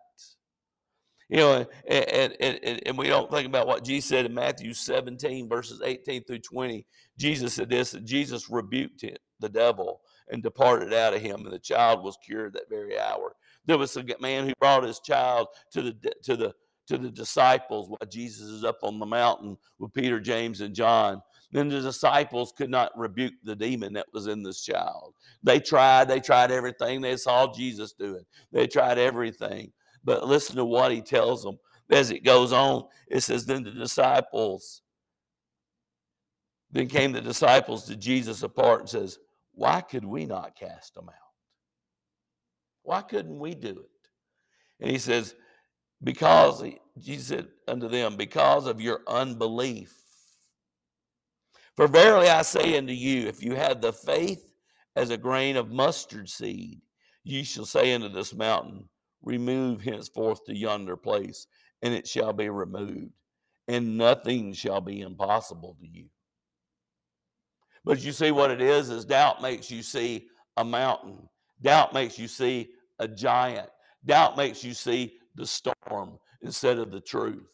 You 1.28 1.38
know, 1.38 1.66
and, 1.88 2.04
and, 2.08 2.36
and, 2.40 2.82
and 2.86 2.98
we 2.98 3.08
don't 3.08 3.30
think 3.30 3.46
about 3.46 3.66
what 3.66 3.84
Jesus 3.84 4.08
said 4.08 4.26
in 4.26 4.34
Matthew 4.34 4.72
17, 4.72 5.48
verses 5.48 5.82
18 5.84 6.24
through 6.24 6.38
20. 6.38 6.86
Jesus 7.18 7.54
said 7.54 7.68
this, 7.68 7.96
Jesus 8.04 8.48
rebuked 8.48 9.00
him, 9.00 9.16
the 9.40 9.48
devil 9.48 10.00
and 10.28 10.42
departed 10.42 10.92
out 10.92 11.14
of 11.14 11.22
him, 11.22 11.44
and 11.44 11.52
the 11.52 11.58
child 11.58 12.02
was 12.02 12.18
cured 12.24 12.54
that 12.54 12.68
very 12.68 12.98
hour. 12.98 13.34
There 13.64 13.78
was 13.78 13.96
a 13.96 14.04
man 14.20 14.46
who 14.46 14.52
brought 14.58 14.84
his 14.84 15.00
child 15.00 15.48
to 15.72 15.82
the 15.82 16.12
to 16.24 16.36
the 16.36 16.54
to 16.86 16.98
the 16.98 17.10
disciples 17.10 17.88
while 17.88 18.08
Jesus 18.08 18.46
is 18.46 18.64
up 18.64 18.78
on 18.82 19.00
the 19.00 19.06
mountain 19.06 19.56
with 19.78 19.92
Peter, 19.92 20.20
James, 20.20 20.60
and 20.60 20.74
John. 20.74 21.20
Then 21.50 21.68
the 21.68 21.80
disciples 21.80 22.52
could 22.56 22.70
not 22.70 22.96
rebuke 22.96 23.34
the 23.42 23.56
demon 23.56 23.92
that 23.94 24.06
was 24.12 24.28
in 24.28 24.44
this 24.44 24.62
child. 24.62 25.14
They 25.42 25.58
tried, 25.58 26.06
they 26.06 26.20
tried 26.20 26.52
everything. 26.52 27.00
They 27.00 27.16
saw 27.16 27.52
Jesus 27.52 27.92
do 27.92 28.14
it. 28.14 28.26
They 28.52 28.68
tried 28.68 28.98
everything. 28.98 29.72
But 30.06 30.26
listen 30.26 30.56
to 30.56 30.64
what 30.64 30.92
he 30.92 31.02
tells 31.02 31.42
them 31.42 31.58
as 31.90 32.10
it 32.10 32.24
goes 32.24 32.52
on. 32.52 32.84
It 33.08 33.20
says, 33.20 33.44
Then 33.44 33.64
the 33.64 33.72
disciples, 33.72 34.80
then 36.70 36.86
came 36.86 37.12
the 37.12 37.20
disciples 37.20 37.84
to 37.86 37.96
Jesus 37.96 38.42
apart 38.42 38.80
and 38.80 38.88
says, 38.88 39.18
Why 39.52 39.82
could 39.82 40.04
we 40.04 40.24
not 40.24 40.56
cast 40.56 40.94
them 40.94 41.08
out? 41.08 41.14
Why 42.84 43.02
couldn't 43.02 43.38
we 43.38 43.54
do 43.54 43.70
it? 43.70 43.90
And 44.80 44.90
he 44.90 44.98
says, 44.98 45.34
because, 46.02 46.62
Jesus 46.98 47.26
said 47.26 47.48
unto 47.66 47.88
them, 47.88 48.16
because 48.16 48.66
of 48.66 48.80
your 48.80 49.00
unbelief. 49.06 49.94
For 51.74 51.88
verily 51.88 52.28
I 52.28 52.42
say 52.42 52.76
unto 52.78 52.92
you, 52.92 53.26
if 53.26 53.42
you 53.42 53.54
have 53.54 53.80
the 53.80 53.92
faith 53.92 54.52
as 54.94 55.10
a 55.10 55.16
grain 55.16 55.56
of 55.56 55.70
mustard 55.70 56.28
seed, 56.28 56.80
ye 57.24 57.42
shall 57.42 57.66
say 57.66 57.92
unto 57.92 58.08
this 58.08 58.34
mountain, 58.34 58.88
Remove 59.26 59.82
henceforth 59.82 60.44
to 60.44 60.56
yonder 60.56 60.96
place, 60.96 61.48
and 61.82 61.92
it 61.92 62.06
shall 62.06 62.32
be 62.32 62.48
removed, 62.48 63.12
and 63.66 63.98
nothing 63.98 64.52
shall 64.52 64.80
be 64.80 65.00
impossible 65.00 65.76
to 65.80 65.86
you. 65.86 66.06
But 67.84 68.04
you 68.04 68.12
see 68.12 68.30
what 68.30 68.52
it 68.52 68.62
is 68.62 68.88
is 68.88 69.04
doubt 69.04 69.42
makes 69.42 69.68
you 69.68 69.82
see 69.82 70.28
a 70.56 70.64
mountain. 70.64 71.28
Doubt 71.60 71.92
makes 71.92 72.20
you 72.20 72.28
see 72.28 72.70
a 73.00 73.08
giant. 73.08 73.68
Doubt 74.04 74.36
makes 74.36 74.62
you 74.62 74.72
see 74.74 75.14
the 75.34 75.46
storm 75.46 76.18
instead 76.42 76.78
of 76.78 76.92
the 76.92 77.00
truth. 77.00 77.50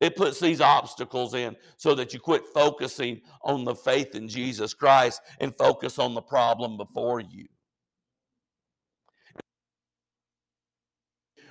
It 0.00 0.16
puts 0.16 0.40
these 0.40 0.62
obstacles 0.62 1.34
in 1.34 1.56
so 1.76 1.94
that 1.94 2.14
you 2.14 2.20
quit 2.20 2.42
focusing 2.54 3.20
on 3.42 3.64
the 3.64 3.74
faith 3.74 4.14
in 4.14 4.28
Jesus 4.28 4.72
Christ 4.72 5.20
and 5.40 5.56
focus 5.58 5.98
on 5.98 6.14
the 6.14 6.22
problem 6.22 6.78
before 6.78 7.20
you. 7.20 7.46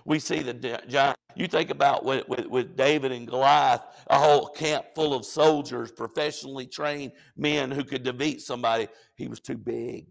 We 0.05 0.19
see 0.19 0.39
the 0.39 0.53
giant. 0.87 1.17
You 1.35 1.47
think 1.47 1.71
about 1.71 2.05
with, 2.05 2.27
with, 2.27 2.45
with, 2.45 2.75
David 2.75 3.11
and 3.11 3.27
Goliath, 3.27 3.81
a 4.07 4.19
whole 4.19 4.49
camp 4.49 4.85
full 4.93 5.15
of 5.15 5.25
soldiers, 5.25 5.91
professionally 5.91 6.67
trained 6.67 7.13
men 7.35 7.71
who 7.71 7.83
could 7.83 8.03
defeat 8.03 8.41
somebody. 8.41 8.87
He 9.15 9.27
was 9.27 9.39
too 9.39 9.57
big. 9.57 10.05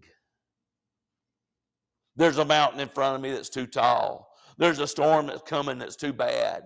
There's 2.16 2.38
a 2.38 2.44
mountain 2.44 2.80
in 2.80 2.88
front 2.88 3.16
of 3.16 3.22
me 3.22 3.30
that's 3.30 3.48
too 3.48 3.66
tall. 3.66 4.34
There's 4.58 4.80
a 4.80 4.86
storm 4.86 5.28
that's 5.28 5.42
coming 5.42 5.78
that's 5.78 5.96
too 5.96 6.12
bad. 6.12 6.62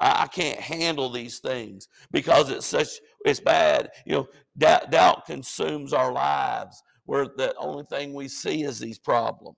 I, 0.00 0.22
I 0.22 0.26
can't 0.26 0.60
handle 0.60 1.10
these 1.10 1.38
things 1.38 1.88
because 2.10 2.50
it's 2.50 2.66
such 2.66 2.88
it's 3.24 3.40
bad. 3.40 3.90
You 4.04 4.12
know, 4.12 4.28
doubt, 4.56 4.90
doubt 4.90 5.26
consumes 5.26 5.92
our 5.92 6.12
lives 6.12 6.82
where 7.04 7.26
the 7.36 7.54
only 7.56 7.84
thing 7.84 8.12
we 8.12 8.28
see 8.28 8.64
is 8.64 8.78
these 8.78 8.98
problems. 8.98 9.56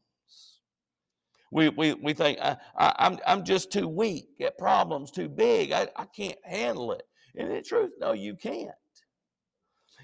We, 1.51 1.69
we, 1.71 1.95
we 1.95 2.13
think 2.13 2.39
I, 2.41 2.57
I, 2.77 2.95
I'm, 2.99 3.19
I'm 3.27 3.45
just 3.45 3.73
too 3.73 3.89
weak. 3.89 4.29
That 4.39 4.59
problem's 4.59 5.11
too 5.11 5.29
big. 5.29 5.73
I, 5.73 5.89
I 5.97 6.05
can't 6.05 6.39
handle 6.45 6.93
it. 6.93 7.03
And 7.37 7.51
in 7.53 7.65
truth, 7.65 7.93
no, 8.01 8.13
you 8.13 8.37
can't. 8.37 8.71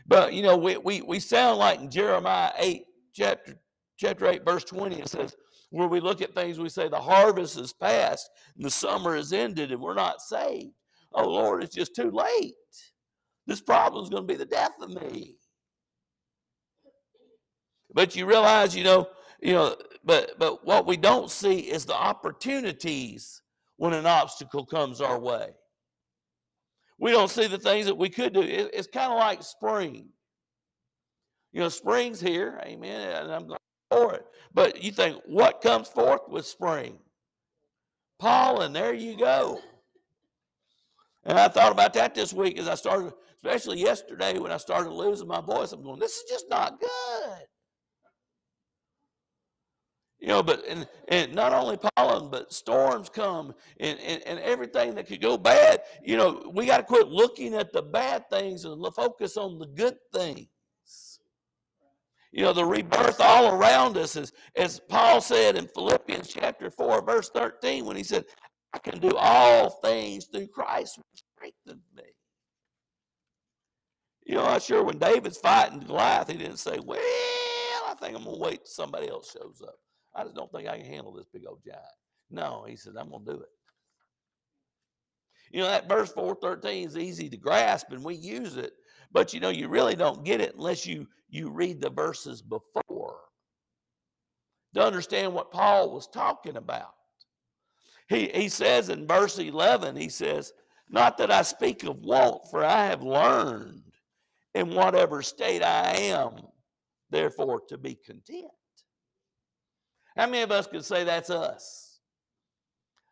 But 0.07 0.33
you 0.33 0.43
know, 0.43 0.57
we, 0.57 0.77
we, 0.77 1.03
we 1.03 1.21
sound 1.21 1.59
like 1.59 1.81
in 1.81 1.91
Jeremiah 1.91 2.53
8, 2.59 2.85
chapter, 3.15 3.55
chapter 3.97 4.27
8, 4.27 4.45
verse 4.45 4.65
20, 4.65 5.01
it 5.01 5.09
says, 5.09 5.37
where 5.71 5.89
we 5.89 6.01
look 6.01 6.23
at 6.23 6.35
things, 6.35 6.59
we 6.59 6.69
say 6.69 6.89
the 6.89 7.01
harvest 7.01 7.59
is 7.59 7.73
past 7.73 8.31
and 8.57 8.65
the 8.65 8.71
summer 8.71 9.17
is 9.17 9.33
ended 9.33 9.73
and 9.73 9.81
we're 9.81 9.95
not 9.95 10.21
saved. 10.21 10.73
Oh 11.13 11.29
Lord, 11.29 11.63
it's 11.63 11.75
just 11.75 11.95
too 11.95 12.11
late. 12.11 12.55
This 13.47 13.61
problem 13.61 14.03
is 14.03 14.11
going 14.11 14.23
to 14.23 14.33
be 14.33 14.37
the 14.37 14.45
death 14.45 14.75
of 14.81 14.91
me. 14.91 15.37
But 17.93 18.15
you 18.17 18.27
realize, 18.27 18.77
you 18.77 18.85
know, 18.85 19.09
you 19.41 19.53
know, 19.53 19.77
but 20.07 20.39
but 20.39 20.65
what 20.65 20.87
we 20.87 20.97
don't 20.97 21.31
see 21.31 21.59
is 21.59 21.85
the 21.85 21.95
opportunities 21.95 23.43
when 23.77 23.93
an 23.93 24.07
obstacle 24.07 24.65
comes 24.65 25.03
our 25.03 25.19
way. 25.19 25.51
We 26.99 27.11
don't 27.11 27.29
see 27.29 27.47
the 27.47 27.59
things 27.59 27.87
that 27.87 27.99
we 27.99 28.09
could 28.09 28.33
do. 28.33 28.41
It, 28.41 28.71
it's 28.73 28.89
kind 28.89 29.13
of 29.13 29.19
like 29.19 29.43
spring. 29.43 30.09
You 31.53 31.61
know, 31.61 31.69
spring's 31.69 32.21
here, 32.21 32.59
amen. 32.65 33.25
And 33.25 33.33
I'm 33.33 33.49
for 33.91 34.15
it. 34.15 34.25
But 34.55 34.83
you 34.83 34.93
think, 34.93 35.21
what 35.27 35.61
comes 35.61 35.89
forth 35.89 36.23
with 36.29 36.47
spring? 36.47 36.99
Pollen, 38.19 38.73
there 38.73 38.95
you 38.95 39.17
go. 39.17 39.61
And 41.25 41.39
I 41.39 41.49
thought 41.49 41.73
about 41.73 41.93
that 41.95 42.15
this 42.15 42.33
week 42.33 42.59
as 42.59 42.69
I 42.69 42.75
started, 42.75 43.13
especially 43.37 43.81
yesterday 43.81 44.39
when 44.39 44.53
I 44.53 44.57
started 44.57 44.91
losing 44.91 45.29
my 45.29 45.41
voice. 45.41 45.73
I'm 45.73 45.83
going, 45.83 45.99
this 45.99 46.17
is 46.17 46.25
just 46.29 46.47
not 46.49 46.81
good. 46.81 47.47
You 50.27 50.33
know, 50.33 50.43
but 50.43 50.65
and, 50.67 50.87
and 51.07 51.33
not 51.35 51.53
only 51.53 51.79
pollen, 51.97 52.31
but 52.31 52.53
storms 52.53 53.09
come 53.09 53.55
and, 53.79 53.97
and, 54.01 54.23
and 54.27 54.41
everything 54.41 54.97
that 54.97 55.07
could 55.07 55.21
go 55.21 55.39
bad. 55.39 55.83
You 56.05 56.17
know, 56.17 56.51
we 56.53 56.67
got 56.67 56.79
to 56.79 56.83
quit 56.83 57.07
looking 57.07 57.55
at 57.55 57.73
the 57.73 57.81
bad 57.81 58.29
things 58.29 58.65
and 58.65 58.85
focus 58.95 59.37
on 59.37 59.61
the 59.61 59.67
good 59.67 59.97
things 60.13 60.49
you 62.37 62.43
know, 62.43 62.53
the 62.53 62.67
rebirth 62.67 63.19
all 63.19 63.55
around 63.55 63.97
us, 63.97 64.15
is, 64.15 64.31
as 64.57 64.79
Paul 64.79 65.23
said 65.23 65.57
in 65.57 65.69
Philippians 65.69 66.29
chapter 66.29 66.71
4, 66.71 67.03
verse 67.03 67.31
13, 67.31 67.87
when 67.87 67.97
he 67.97 68.03
said, 68.03 68.27
I 68.75 68.79
can 68.79 69.01
do 69.01 69.13
all 69.17 69.71
things 69.71 70.27
through 70.27 70.49
Christ 70.49 70.99
which 70.99 71.23
strengthens 71.35 71.87
me. 71.97 72.03
You 74.27 74.35
know, 74.35 74.45
I'm 74.45 74.61
sure 74.61 74.85
when 74.85 74.99
David's 74.99 75.39
fighting 75.39 75.81
Goliath, 75.81 76.29
he 76.29 76.37
didn't 76.37 76.59
say, 76.59 76.79
Well, 76.85 76.99
I 76.99 77.95
think 77.99 78.15
I'm 78.15 78.25
going 78.25 78.37
to 78.37 78.43
wait 78.43 78.59
till 78.59 78.67
somebody 78.67 79.09
else 79.09 79.33
shows 79.33 79.63
up. 79.67 79.79
I 80.17 80.25
just 80.25 80.35
don't 80.35 80.51
think 80.51 80.69
I 80.69 80.79
can 80.79 80.87
handle 80.87 81.13
this 81.13 81.27
big 81.33 81.43
old 81.47 81.63
giant. 81.65 81.83
No, 82.31 82.65
he 82.67 82.77
said, 82.77 82.95
I'm 82.99 83.11
going 83.11 83.25
to 83.25 83.33
do 83.33 83.41
it. 83.41 83.49
You 85.51 85.61
know, 85.61 85.69
that 85.69 85.89
verse 85.89 86.11
413 86.13 86.89
is 86.89 86.97
easy 86.97 87.29
to 87.29 87.37
grasp 87.37 87.93
and 87.93 88.05
we 88.05 88.15
use 88.17 88.57
it, 88.57 88.73
but 89.13 89.33
you 89.33 89.41
know, 89.41 89.51
you 89.51 89.69
really 89.69 89.95
don't 89.95 90.25
get 90.25 90.41
it 90.41 90.55
unless 90.57 90.87
you 90.87 91.07
you 91.29 91.51
read 91.51 91.81
the 91.81 91.91
verses 91.91 92.43
before 92.43 93.21
to 94.75 94.85
understand 94.85 95.33
what 95.33 95.53
Paul 95.53 95.93
was 95.93 96.09
talking 96.09 96.57
about. 96.57 96.95
He, 98.09 98.29
he 98.29 98.49
says 98.49 98.89
in 98.89 99.07
verse 99.07 99.39
11, 99.39 99.97
he 99.97 100.09
says, 100.09 100.53
Not 100.89 101.19
that 101.19 101.31
I 101.31 101.43
speak 101.43 101.85
of 101.85 102.01
want, 102.01 102.43
for 102.51 102.65
I 102.65 102.87
have 102.87 103.03
learned 103.03 103.83
in 104.55 104.75
whatever 104.75 105.23
state 105.23 105.63
I 105.63 105.97
am, 105.97 106.33
therefore 107.11 107.63
to 107.69 107.79
be 107.79 107.99
content. 108.05 108.47
How 110.17 110.27
many 110.27 110.43
of 110.43 110.51
us 110.51 110.67
could 110.67 110.85
say 110.85 111.05
that's 111.05 111.31
us? 111.31 112.01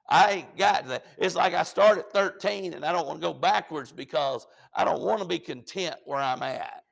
I 0.09 0.31
ain't 0.31 0.57
got 0.57 0.87
that. 0.89 1.07
It's 1.19 1.35
like 1.35 1.55
I 1.55 1.63
start 1.63 1.99
at 1.99 2.13
13 2.13 2.75
and 2.75 2.85
I 2.85 2.93
don't 2.93 3.07
want 3.07 3.21
to 3.21 3.27
go 3.27 3.35
backwards 3.35 3.93
because 3.93 4.47
I 4.75 4.85
don't 4.85 5.03
want 5.03 5.21
to 5.21 5.27
be 5.27 5.39
content 5.39 5.97
where 6.05 6.21
I'm 6.21 6.43
at. 6.43 6.83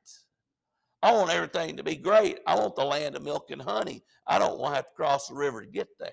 I 1.03 1.13
want 1.13 1.31
everything 1.31 1.77
to 1.77 1.83
be 1.83 1.97
great. 1.97 2.39
I 2.47 2.55
want 2.55 2.77
the 2.77 2.85
land 2.85 3.17
of 3.17 3.23
milk 3.23 3.51
and 3.51 3.61
honey. 3.61 4.03
I 4.27 4.39
don't 4.39 4.59
want 4.59 4.73
to 4.73 4.77
have 4.77 4.87
to 4.87 4.95
cross 4.95 5.29
the 5.29 5.35
river 5.35 5.61
to 5.63 5.67
get 5.67 5.89
there. 5.99 6.11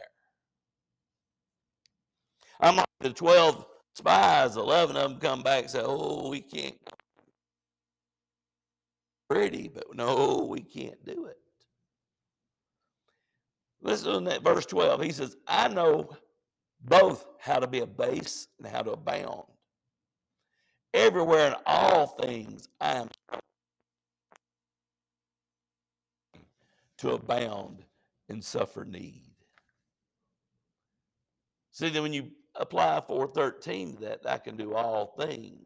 I'm 2.60 2.76
like 2.76 2.86
the 3.00 3.12
12 3.12 3.66
spies, 3.96 4.58
11 4.58 4.98
of 4.98 5.12
them 5.12 5.20
come 5.20 5.44
back 5.44 5.64
and 5.64 5.72
say, 5.72 5.82
Oh, 5.84 6.30
we 6.30 6.42
can't. 6.42 6.76
Pretty, 9.30 9.68
but 9.68 9.96
no, 9.96 10.48
we 10.50 10.62
can't 10.62 11.04
do 11.06 11.26
it. 11.26 11.38
Listen 13.82 14.26
to 14.26 14.30
that 14.30 14.44
verse 14.44 14.66
12. 14.66 15.02
He 15.02 15.12
says, 15.12 15.38
I 15.48 15.68
know 15.68 16.10
both 16.82 17.26
how 17.40 17.60
to 17.60 17.68
be 17.68 17.80
a 17.80 17.88
base 17.88 18.48
and 18.58 18.68
how 18.68 18.82
to 18.82 18.92
abound. 18.92 19.44
Everywhere 20.94 21.48
in 21.48 21.56
all 21.66 22.08
things, 22.08 22.68
I 22.82 22.94
am 22.94 23.10
to 26.98 27.12
abound 27.12 27.84
and 28.28 28.44
suffer 28.44 28.84
need. 28.84 29.32
See, 31.72 31.90
then 31.90 32.04
when 32.04 32.14
you 32.14 32.32
apply 32.56 33.02
413 33.08 33.96
to 33.96 34.02
that, 34.02 34.20
I 34.26 34.38
can 34.38 34.58
do 34.58 34.74
all 34.74 35.14
things. 35.18 35.66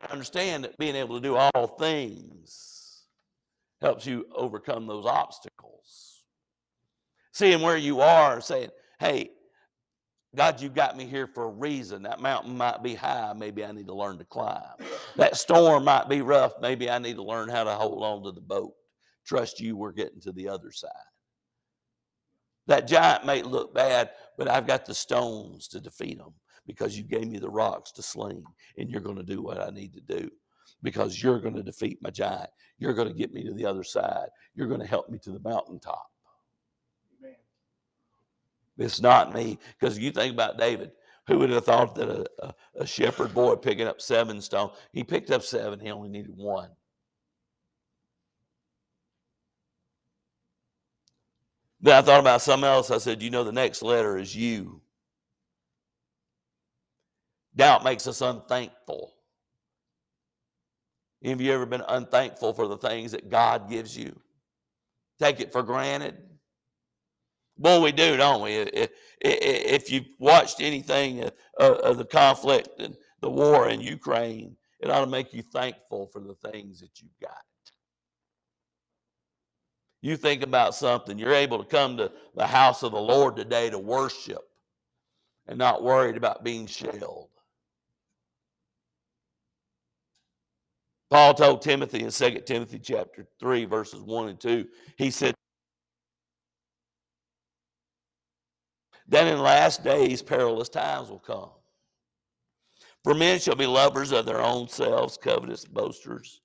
I 0.00 0.12
Understand 0.12 0.64
that 0.64 0.78
being 0.78 0.96
able 0.96 1.16
to 1.16 1.20
do 1.20 1.36
all 1.36 1.66
things 1.66 2.79
helps 3.80 4.06
you 4.06 4.26
overcome 4.34 4.86
those 4.86 5.06
obstacles. 5.06 6.22
Seeing 7.32 7.62
where 7.62 7.76
you 7.76 8.00
are, 8.00 8.40
saying, 8.40 8.70
hey, 8.98 9.30
God, 10.36 10.60
you've 10.60 10.74
got 10.74 10.96
me 10.96 11.06
here 11.06 11.26
for 11.26 11.44
a 11.44 11.50
reason. 11.50 12.02
That 12.02 12.20
mountain 12.20 12.56
might 12.56 12.82
be 12.82 12.94
high. 12.94 13.32
Maybe 13.36 13.64
I 13.64 13.72
need 13.72 13.86
to 13.86 13.94
learn 13.94 14.18
to 14.18 14.24
climb. 14.24 14.62
That 15.16 15.36
storm 15.36 15.84
might 15.84 16.08
be 16.08 16.22
rough. 16.22 16.52
Maybe 16.60 16.88
I 16.88 16.98
need 16.98 17.16
to 17.16 17.22
learn 17.22 17.48
how 17.48 17.64
to 17.64 17.72
hold 17.72 18.02
on 18.04 18.22
to 18.24 18.32
the 18.32 18.40
boat. 18.40 18.72
Trust 19.26 19.60
you, 19.60 19.76
we're 19.76 19.92
getting 19.92 20.20
to 20.20 20.32
the 20.32 20.48
other 20.48 20.70
side. 20.70 20.90
That 22.66 22.86
giant 22.86 23.26
may 23.26 23.42
look 23.42 23.74
bad, 23.74 24.10
but 24.38 24.48
I've 24.48 24.66
got 24.66 24.86
the 24.86 24.94
stones 24.94 25.66
to 25.68 25.80
defeat 25.80 26.18
them 26.18 26.34
because 26.66 26.96
you 26.96 27.02
gave 27.02 27.26
me 27.26 27.38
the 27.38 27.50
rocks 27.50 27.90
to 27.92 28.02
sling, 28.02 28.44
and 28.76 28.88
you're 28.88 29.00
going 29.00 29.16
to 29.16 29.24
do 29.24 29.42
what 29.42 29.60
I 29.60 29.70
need 29.70 29.94
to 29.94 30.00
do 30.00 30.30
because 30.82 31.22
you're 31.22 31.40
going 31.40 31.54
to 31.54 31.62
defeat 31.62 31.98
my 32.02 32.10
giant. 32.10 32.50
You're 32.78 32.94
going 32.94 33.08
to 33.08 33.14
get 33.14 33.32
me 33.32 33.44
to 33.44 33.52
the 33.52 33.66
other 33.66 33.84
side. 33.84 34.28
You're 34.54 34.68
going 34.68 34.80
to 34.80 34.86
help 34.86 35.08
me 35.10 35.18
to 35.18 35.30
the 35.30 35.40
mountaintop. 35.40 36.06
It's 38.78 39.00
not 39.00 39.34
me. 39.34 39.58
Because 39.78 39.98
you 39.98 40.10
think 40.10 40.32
about 40.32 40.58
David, 40.58 40.92
who 41.26 41.38
would 41.38 41.50
have 41.50 41.66
thought 41.66 41.94
that 41.96 42.08
a, 42.08 42.26
a, 42.38 42.54
a, 42.76 42.86
shepherd 42.86 43.34
boy 43.34 43.56
picking 43.56 43.86
up 43.86 44.00
seven 44.00 44.40
stone, 44.40 44.70
he 44.92 45.04
picked 45.04 45.30
up 45.30 45.42
seven, 45.42 45.78
he 45.78 45.90
only 45.90 46.08
needed 46.08 46.34
one. 46.34 46.70
Then 51.82 51.96
I 51.96 52.02
thought 52.02 52.20
about 52.20 52.42
something 52.42 52.68
else. 52.68 52.90
I 52.90 52.98
said, 52.98 53.22
you 53.22 53.30
know, 53.30 53.44
the 53.44 53.52
next 53.52 53.82
letter 53.82 54.18
is 54.18 54.34
you. 54.34 54.80
Doubt 57.56 57.84
makes 57.84 58.06
us 58.06 58.20
unthankful. 58.20 59.14
Have 61.24 61.40
you 61.40 61.52
ever 61.52 61.66
been 61.66 61.84
unthankful 61.86 62.52
for 62.54 62.66
the 62.66 62.78
things 62.78 63.12
that 63.12 63.28
God 63.28 63.68
gives 63.68 63.96
you? 63.96 64.18
Take 65.18 65.40
it 65.40 65.52
for 65.52 65.62
granted. 65.62 66.16
Boy, 67.58 67.80
we 67.80 67.92
do, 67.92 68.16
don't 68.16 68.42
we? 68.42 68.64
If 69.20 69.90
you've 69.92 70.08
watched 70.18 70.60
anything 70.60 71.28
of 71.58 71.98
the 71.98 72.06
conflict 72.06 72.70
and 72.78 72.96
the 73.20 73.30
war 73.30 73.68
in 73.68 73.80
Ukraine, 73.80 74.56
it 74.80 74.90
ought 74.90 75.04
to 75.04 75.10
make 75.10 75.34
you 75.34 75.42
thankful 75.42 76.06
for 76.06 76.20
the 76.20 76.36
things 76.50 76.80
that 76.80 77.02
you've 77.02 77.18
got. 77.20 77.42
You 80.00 80.16
think 80.16 80.42
about 80.42 80.74
something, 80.74 81.18
you're 81.18 81.34
able 81.34 81.58
to 81.58 81.68
come 81.68 81.98
to 81.98 82.10
the 82.34 82.46
house 82.46 82.82
of 82.82 82.92
the 82.92 83.00
Lord 83.00 83.36
today 83.36 83.68
to 83.68 83.78
worship 83.78 84.40
and 85.46 85.58
not 85.58 85.82
worried 85.82 86.16
about 86.16 86.42
being 86.44 86.66
shelled. 86.66 87.29
Paul 91.10 91.34
told 91.34 91.62
Timothy 91.62 92.04
in 92.04 92.10
2 92.10 92.42
Timothy 92.46 92.78
chapter 92.78 93.26
3, 93.40 93.64
verses 93.64 94.00
1 94.00 94.28
and 94.28 94.40
2, 94.40 94.66
he 94.96 95.10
said, 95.10 95.34
Then 99.08 99.26
in 99.26 99.40
last 99.40 99.82
days 99.82 100.22
perilous 100.22 100.68
times 100.68 101.10
will 101.10 101.18
come. 101.18 101.50
For 103.02 103.12
men 103.12 103.40
shall 103.40 103.56
be 103.56 103.66
lovers 103.66 104.12
of 104.12 104.24
their 104.24 104.40
own 104.40 104.68
selves, 104.68 105.16
covetous, 105.16 105.64
boasters, 105.64 106.40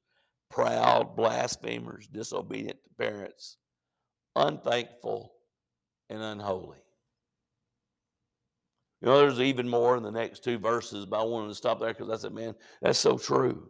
proud, 0.49 1.15
blasphemers, 1.15 2.07
disobedient 2.07 2.79
to 2.83 2.89
parents, 2.97 3.57
unthankful, 4.35 5.33
and 6.09 6.23
unholy. 6.23 6.79
You 9.01 9.09
know, 9.09 9.19
there's 9.19 9.41
even 9.41 9.69
more 9.69 9.95
in 9.97 10.01
the 10.01 10.11
next 10.11 10.43
two 10.43 10.57
verses, 10.57 11.05
but 11.05 11.21
I 11.21 11.23
wanted 11.23 11.49
to 11.49 11.55
stop 11.55 11.79
there 11.79 11.93
because 11.93 12.09
I 12.09 12.19
said, 12.19 12.33
man, 12.33 12.55
that's 12.81 12.97
so 12.97 13.19
true. 13.19 13.69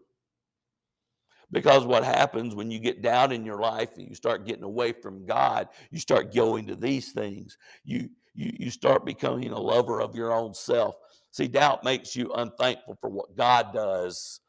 Because 1.56 1.86
what 1.86 2.04
happens 2.04 2.54
when 2.54 2.70
you 2.70 2.80
get 2.80 3.02
down 3.02 3.32
in 3.32 3.46
your 3.46 3.62
life 3.62 3.92
and 3.96 4.10
you 4.10 4.14
start 4.14 4.46
getting 4.46 4.66
away 4.66 4.92
from 4.92 5.26
God, 5.26 5.70
you 5.90 6.00
start 6.00 6.36
going 6.36 6.68
to 6.68 6.76
these 6.76 7.14
things. 7.14 7.58
You 7.86 8.10
you, 8.34 8.52
you 8.60 8.70
start 8.70 9.06
becoming 9.06 9.52
a 9.52 9.58
lover 9.58 10.02
of 10.02 10.18
your 10.18 10.34
own 10.34 10.54
self. 10.54 10.98
See, 11.32 11.48
doubt 11.48 11.86
makes 11.86 12.14
you 12.14 12.30
unthankful 12.34 12.98
for 13.00 13.10
what 13.10 13.38
God 13.38 13.74
does, 13.74 14.42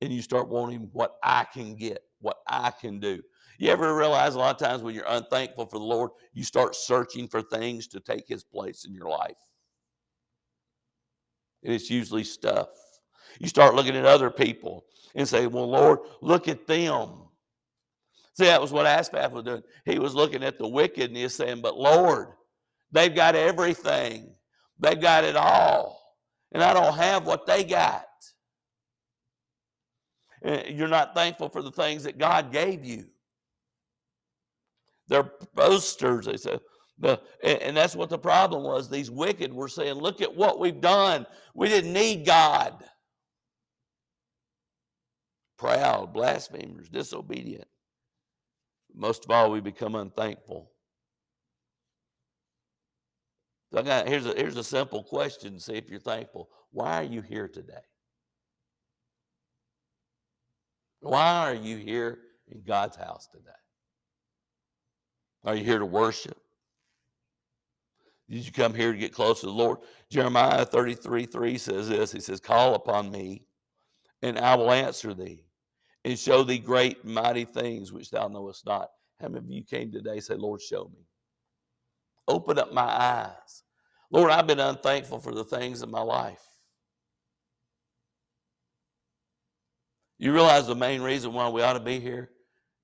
and 0.00 0.12
you 0.12 0.20
start 0.20 0.48
wanting 0.48 0.90
what 0.92 1.14
I 1.22 1.44
can 1.44 1.76
get, 1.76 2.02
what 2.18 2.38
I 2.48 2.72
can 2.72 2.98
do. 2.98 3.22
You 3.58 3.70
ever 3.70 3.96
realize 3.96 4.34
a 4.34 4.40
lot 4.40 4.60
of 4.60 4.68
times 4.68 4.82
when 4.82 4.96
you're 4.96 5.04
unthankful 5.06 5.66
for 5.66 5.78
the 5.78 5.84
Lord, 5.84 6.10
you 6.32 6.42
start 6.42 6.74
searching 6.74 7.28
for 7.28 7.40
things 7.40 7.86
to 7.86 8.00
take 8.00 8.26
His 8.26 8.42
place 8.42 8.84
in 8.84 8.92
your 8.92 9.08
life? 9.08 9.38
And 11.62 11.72
it's 11.72 11.88
usually 11.88 12.24
stuff. 12.24 12.70
You 13.38 13.48
start 13.48 13.74
looking 13.74 13.96
at 13.96 14.04
other 14.04 14.30
people 14.30 14.84
and 15.14 15.28
say, 15.28 15.46
Well, 15.46 15.68
Lord, 15.68 16.00
look 16.20 16.48
at 16.48 16.66
them. 16.66 17.10
See, 18.34 18.44
that 18.44 18.60
was 18.60 18.72
what 18.72 18.86
Asaph 18.86 19.32
was 19.32 19.44
doing. 19.44 19.62
He 19.84 19.98
was 19.98 20.14
looking 20.14 20.44
at 20.44 20.58
the 20.58 20.68
wicked 20.68 21.10
and 21.10 21.16
he's 21.16 21.34
saying, 21.34 21.60
But 21.60 21.76
Lord, 21.76 22.28
They've 22.90 23.14
got 23.14 23.34
everything, 23.34 24.30
they've 24.78 25.00
got 25.00 25.24
it 25.24 25.36
all. 25.36 25.98
And 26.52 26.62
I 26.62 26.72
don't 26.72 26.96
have 26.96 27.26
what 27.26 27.46
they 27.46 27.62
got. 27.62 28.06
Eh, 30.42 30.70
you're 30.70 30.88
not 30.88 31.14
thankful 31.14 31.50
for 31.50 31.62
the 31.62 31.70
things 31.70 32.04
that 32.04 32.16
God 32.16 32.52
gave 32.52 32.84
you. 32.84 33.04
They're 35.08 35.30
boasters, 35.54 36.26
they 36.26 36.36
said. 36.36 36.60
And 37.42 37.76
that's 37.76 37.94
what 37.94 38.08
the 38.08 38.18
problem 38.18 38.62
was. 38.62 38.88
These 38.88 39.10
wicked 39.10 39.52
were 39.52 39.68
saying, 39.68 39.94
Look 39.94 40.20
at 40.20 40.34
what 40.34 40.58
we've 40.58 40.80
done. 40.80 41.26
We 41.54 41.68
didn't 41.68 41.92
need 41.92 42.24
God. 42.24 42.82
Proud, 45.58 46.12
blasphemers, 46.12 46.88
disobedient. 46.88 47.66
Most 48.94 49.24
of 49.24 49.30
all, 49.30 49.50
we 49.50 49.60
become 49.60 49.94
unthankful. 49.94 50.70
So 53.72 53.80
I 53.80 53.82
got 53.82 54.08
here's 54.08 54.24
a 54.24 54.34
here's 54.34 54.56
a 54.56 54.64
simple 54.64 55.02
question. 55.02 55.58
See 55.58 55.74
if 55.74 55.90
you're 55.90 56.00
thankful. 56.00 56.48
Why 56.70 57.00
are 57.00 57.06
you 57.06 57.20
here 57.20 57.48
today? 57.48 57.82
Why 61.00 61.50
are 61.50 61.54
you 61.54 61.76
here 61.76 62.18
in 62.48 62.62
God's 62.66 62.96
house 62.96 63.28
today? 63.28 63.50
Are 65.44 65.54
you 65.54 65.64
here 65.64 65.78
to 65.78 65.86
worship? 65.86 66.36
Did 68.28 68.44
you 68.44 68.52
come 68.52 68.74
here 68.74 68.92
to 68.92 68.98
get 68.98 69.14
close 69.14 69.40
to 69.40 69.46
the 69.46 69.52
Lord? 69.52 69.78
Jeremiah 70.10 70.64
33 70.64 71.26
3 71.26 71.58
says 71.58 71.88
this. 71.88 72.12
He 72.12 72.20
says, 72.20 72.40
Call 72.40 72.74
upon 72.74 73.10
me, 73.10 73.46
and 74.22 74.38
I 74.38 74.54
will 74.56 74.70
answer 74.70 75.14
thee, 75.14 75.44
and 76.08 76.18
show 76.18 76.42
thee 76.42 76.58
great 76.58 77.04
mighty 77.04 77.44
things 77.44 77.92
which 77.92 78.10
thou 78.10 78.28
knowest 78.28 78.64
not. 78.64 78.88
How 79.20 79.28
many 79.28 79.44
of 79.44 79.50
you 79.50 79.62
came 79.62 79.92
today 79.92 80.20
say, 80.20 80.36
Lord, 80.36 80.62
show 80.62 80.84
me? 80.84 81.04
Open 82.26 82.58
up 82.58 82.72
my 82.72 82.82
eyes. 82.82 83.62
Lord, 84.10 84.30
I've 84.30 84.46
been 84.46 84.58
unthankful 84.58 85.18
for 85.18 85.34
the 85.34 85.44
things 85.44 85.82
of 85.82 85.90
my 85.90 86.00
life. 86.00 86.42
You 90.18 90.32
realize 90.32 90.66
the 90.66 90.74
main 90.74 91.02
reason 91.02 91.34
why 91.34 91.50
we 91.50 91.60
ought 91.60 91.74
to 91.74 91.80
be 91.80 92.00
here, 92.00 92.30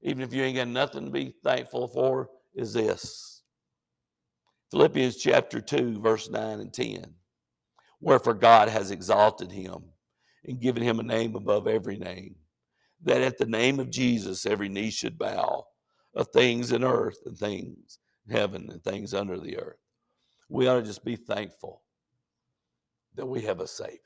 even 0.03 0.23
if 0.23 0.35
you 0.35 0.43
ain't 0.43 0.57
got 0.57 0.69
nothing 0.69 1.07
to 1.07 1.11
be 1.11 1.35
thankful 1.43 1.89
for, 1.89 2.29
is 2.55 2.75
this. 2.75 3.43
Philippians 4.71 5.17
chapter 5.17 5.63
2, 5.63 5.99
verse 5.99 6.29
9 6.29 6.61
and 6.61 6.73
10. 6.73 7.07
Wherefore 8.01 8.35
God 8.35 8.69
has 8.69 8.91
exalted 8.91 9.51
him 9.51 9.83
and 10.45 10.61
given 10.61 10.83
him 10.83 11.01
a 11.01 11.03
name 11.03 11.35
above 11.35 11.67
every 11.67 11.97
name, 11.97 12.37
that 13.05 13.23
at 13.23 13.38
the 13.38 13.47
name 13.47 13.81
of 13.81 13.90
Jesus 13.90 14.47
every 14.47 14.69
knee 14.69 14.90
should 14.90 15.19
bow 15.19 15.64
of 16.14 16.29
things 16.29 16.73
in 16.73 16.85
earth 16.85 17.19
and 17.27 17.37
things 17.37 17.99
in 18.29 18.37
heaven 18.37 18.69
and 18.71 18.83
things 18.83 19.14
under 19.14 19.38
the 19.38 19.59
earth. 19.59 19.79
We 20.49 20.69
ought 20.69 20.77
to 20.77 20.83
just 20.83 21.05
be 21.05 21.17
thankful 21.17 21.83
that 23.14 23.27
we 23.27 23.43
have 23.43 23.61
a 23.61 23.67
Savior. 23.67 23.99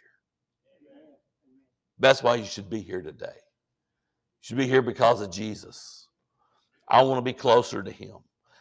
That's 1.99 2.23
why 2.23 2.37
you 2.37 2.45
should 2.45 2.71
be 2.71 2.81
here 2.81 3.03
today. 3.03 3.27
You 3.27 4.43
should 4.43 4.57
be 4.59 4.69
here 4.69 4.83
because 4.83 5.21
of 5.21 5.31
Jesus. 5.31 6.07
I 6.89 7.03
want 7.03 7.19
to 7.19 7.23
be 7.23 7.33
closer 7.33 7.83
to 7.83 7.91
Him. 7.91 8.17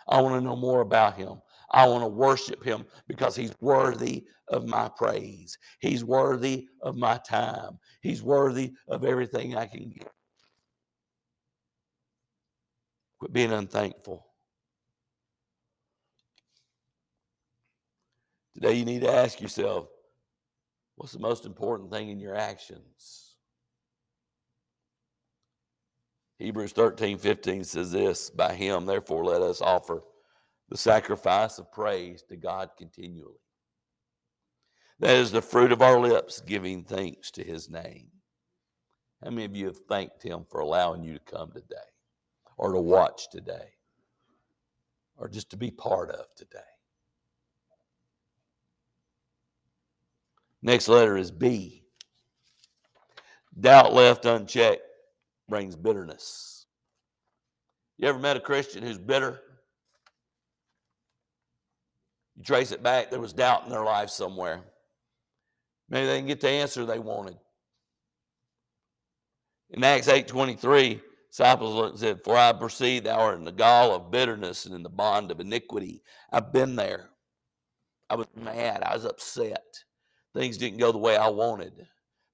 I 0.08 0.22
want 0.22 0.36
to 0.36 0.42
know 0.42 0.56
more 0.56 0.82
about 0.82 1.16
Him. 1.16 1.42
I 1.72 1.88
want 1.88 2.04
to 2.04 2.08
worship 2.08 2.64
him 2.64 2.86
because 3.08 3.36
he's 3.36 3.54
worthy 3.60 4.26
of 4.50 4.68
my 4.68 4.90
praise. 4.96 5.58
He's 5.80 6.04
worthy 6.04 6.68
of 6.82 6.96
my 6.96 7.18
time. 7.28 7.78
He's 8.02 8.24
worthy 8.24 8.74
of 8.88 9.04
everything 9.04 9.56
I 9.56 9.66
can 9.66 9.90
give. 9.90 10.08
Quit 13.20 13.34
being 13.34 13.52
unthankful. 13.52 14.26
Today, 18.54 18.74
you 18.74 18.86
need 18.86 19.02
to 19.02 19.12
ask 19.12 19.40
yourself 19.42 19.88
what's 20.96 21.14
the 21.14 21.20
most 21.20 21.46
important 21.46 21.92
thing 21.92 22.10
in 22.10 22.20
your 22.20 22.36
actions? 22.36 23.36
Hebrews 26.40 26.72
13 26.74 27.18
15 27.18 27.64
says 27.64 27.92
this 27.92 28.30
By 28.30 28.54
him, 28.54 28.86
therefore, 28.86 29.26
let 29.26 29.42
us 29.42 29.62
offer 29.62 30.02
the 30.70 30.78
sacrifice 30.78 31.60
of 31.60 31.72
praise 31.72 32.24
to 32.30 32.36
God 32.36 32.70
continually. 32.78 33.40
That 35.00 35.16
is 35.16 35.32
the 35.32 35.42
fruit 35.42 35.72
of 35.72 35.82
our 35.82 36.00
lips, 36.00 36.42
giving 36.42 36.84
thanks 36.84 37.32
to 37.32 37.44
his 37.44 37.70
name. 37.70 38.10
How 39.24 39.30
many 39.30 39.46
of 39.46 39.56
you 39.56 39.68
have 39.68 39.78
thanked 39.88 40.24
him 40.24 40.46
for 40.50 40.60
allowing 40.60 41.04
you 41.04 41.14
to 41.14 41.20
come 41.20 41.52
today, 41.52 41.76
or 42.58 42.74
to 42.74 42.82
watch 42.82 43.30
today, 43.30 43.70
or 45.18 45.30
just 45.30 45.52
to 45.52 45.58
be 45.58 45.72
part 45.72 46.10
of 46.12 46.26
today? 46.36 46.60
Next 50.62 50.88
letter 50.88 51.18
is 51.18 51.32
B. 51.32 51.84
Doubt 53.60 53.94
left 53.94 54.26
unchecked 54.26 54.82
brings 55.48 55.76
bitterness. 55.76 56.66
You 57.98 58.08
ever 58.08 58.20
met 58.20 58.38
a 58.38 58.42
Christian 58.42 58.84
who's 58.84 59.00
bitter? 59.00 59.40
You 62.36 62.44
trace 62.44 62.72
it 62.72 62.84
back, 62.84 63.10
there 63.10 63.20
was 63.20 63.34
doubt 63.34 63.64
in 63.64 63.72
their 63.72 63.84
life 63.84 64.10
somewhere. 64.10 64.62
Maybe 65.90 66.06
they 66.06 66.16
didn't 66.18 66.28
get 66.28 66.42
the 66.42 66.50
answer 66.50 66.86
they 66.86 67.00
wanted. 67.00 67.38
In 69.70 69.84
Acts 69.84 70.08
8:23, 70.08 71.02
disciples 71.38 72.00
said, 72.00 72.24
For 72.24 72.36
I 72.36 72.54
perceive 72.54 73.04
thou 73.04 73.20
art 73.20 73.38
in 73.38 73.46
the 73.46 73.52
gall 73.52 73.94
of 73.94 74.12
bitterness 74.12 74.66
and 74.66 74.74
in 74.74 74.84
the 74.84 74.90
bond 74.90 75.32
of 75.32 75.40
iniquity. 75.40 76.02
I've 76.32 76.52
been 76.52 76.76
there. 76.76 77.10
I 78.10 78.16
was 78.16 78.28
mad. 78.36 78.84
I 78.84 78.94
was 78.94 79.06
upset. 79.06 79.84
Things 80.34 80.58
didn't 80.58 80.80
go 80.80 80.92
the 80.92 80.98
way 80.98 81.16
I 81.16 81.30
wanted 81.30 81.88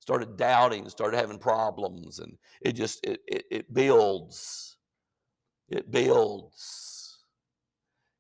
started 0.04 0.36
doubting, 0.36 0.90
started 0.90 1.16
having 1.18 1.40
problems, 1.40 2.20
and 2.20 2.38
it 2.62 2.74
just 2.74 3.00
it 3.06 3.22
it, 3.26 3.46
it 3.50 3.74
builds. 3.74 4.76
It 5.70 5.90
builds. 5.90 7.20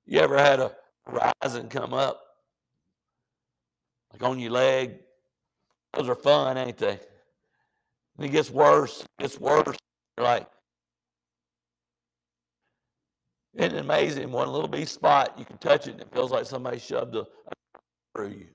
You 0.06 0.19
ever 0.19 0.38
had 0.38 0.62
a 0.62 0.72
rise 1.06 1.56
and 1.56 1.69
come 1.69 1.93
up? 1.93 2.22
Like 4.13 4.24
on 4.24 4.39
your 4.39 4.52
leg? 4.52 5.00
Those 5.93 6.08
are 6.08 6.15
fun, 6.15 6.58
ain't 6.58 6.78
they? 6.78 7.00
And 8.17 8.26
it 8.26 8.30
gets 8.30 8.50
worse, 8.50 9.02
it 9.02 9.24
gets 9.24 9.39
worse. 9.39 9.78
You're 10.17 10.26
like, 10.26 10.48
isn't 13.56 13.76
it 13.76 13.80
amazing? 13.80 14.32
One 14.32 14.52
little 14.52 14.68
bee 14.68 14.86
spot, 14.86 15.38
you 15.38 15.46
can 15.46 15.58
touch 15.58 15.88
it 15.88 15.92
and 15.92 16.02
it 16.02 16.12
feels 16.12 16.32
like 16.32 16.46
somebody 16.46 16.80
shoved 16.80 17.16
a, 17.16 17.26
through 18.16 18.30
you. 18.30 18.48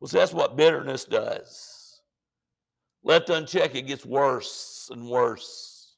Well, 0.00 0.08
see, 0.08 0.18
that's 0.18 0.32
what 0.32 0.56
bitterness 0.56 1.04
does. 1.04 2.00
Left 3.04 3.30
unchecked, 3.30 3.76
it 3.76 3.86
gets 3.86 4.04
worse 4.04 4.88
and 4.92 5.08
worse. 5.08 5.96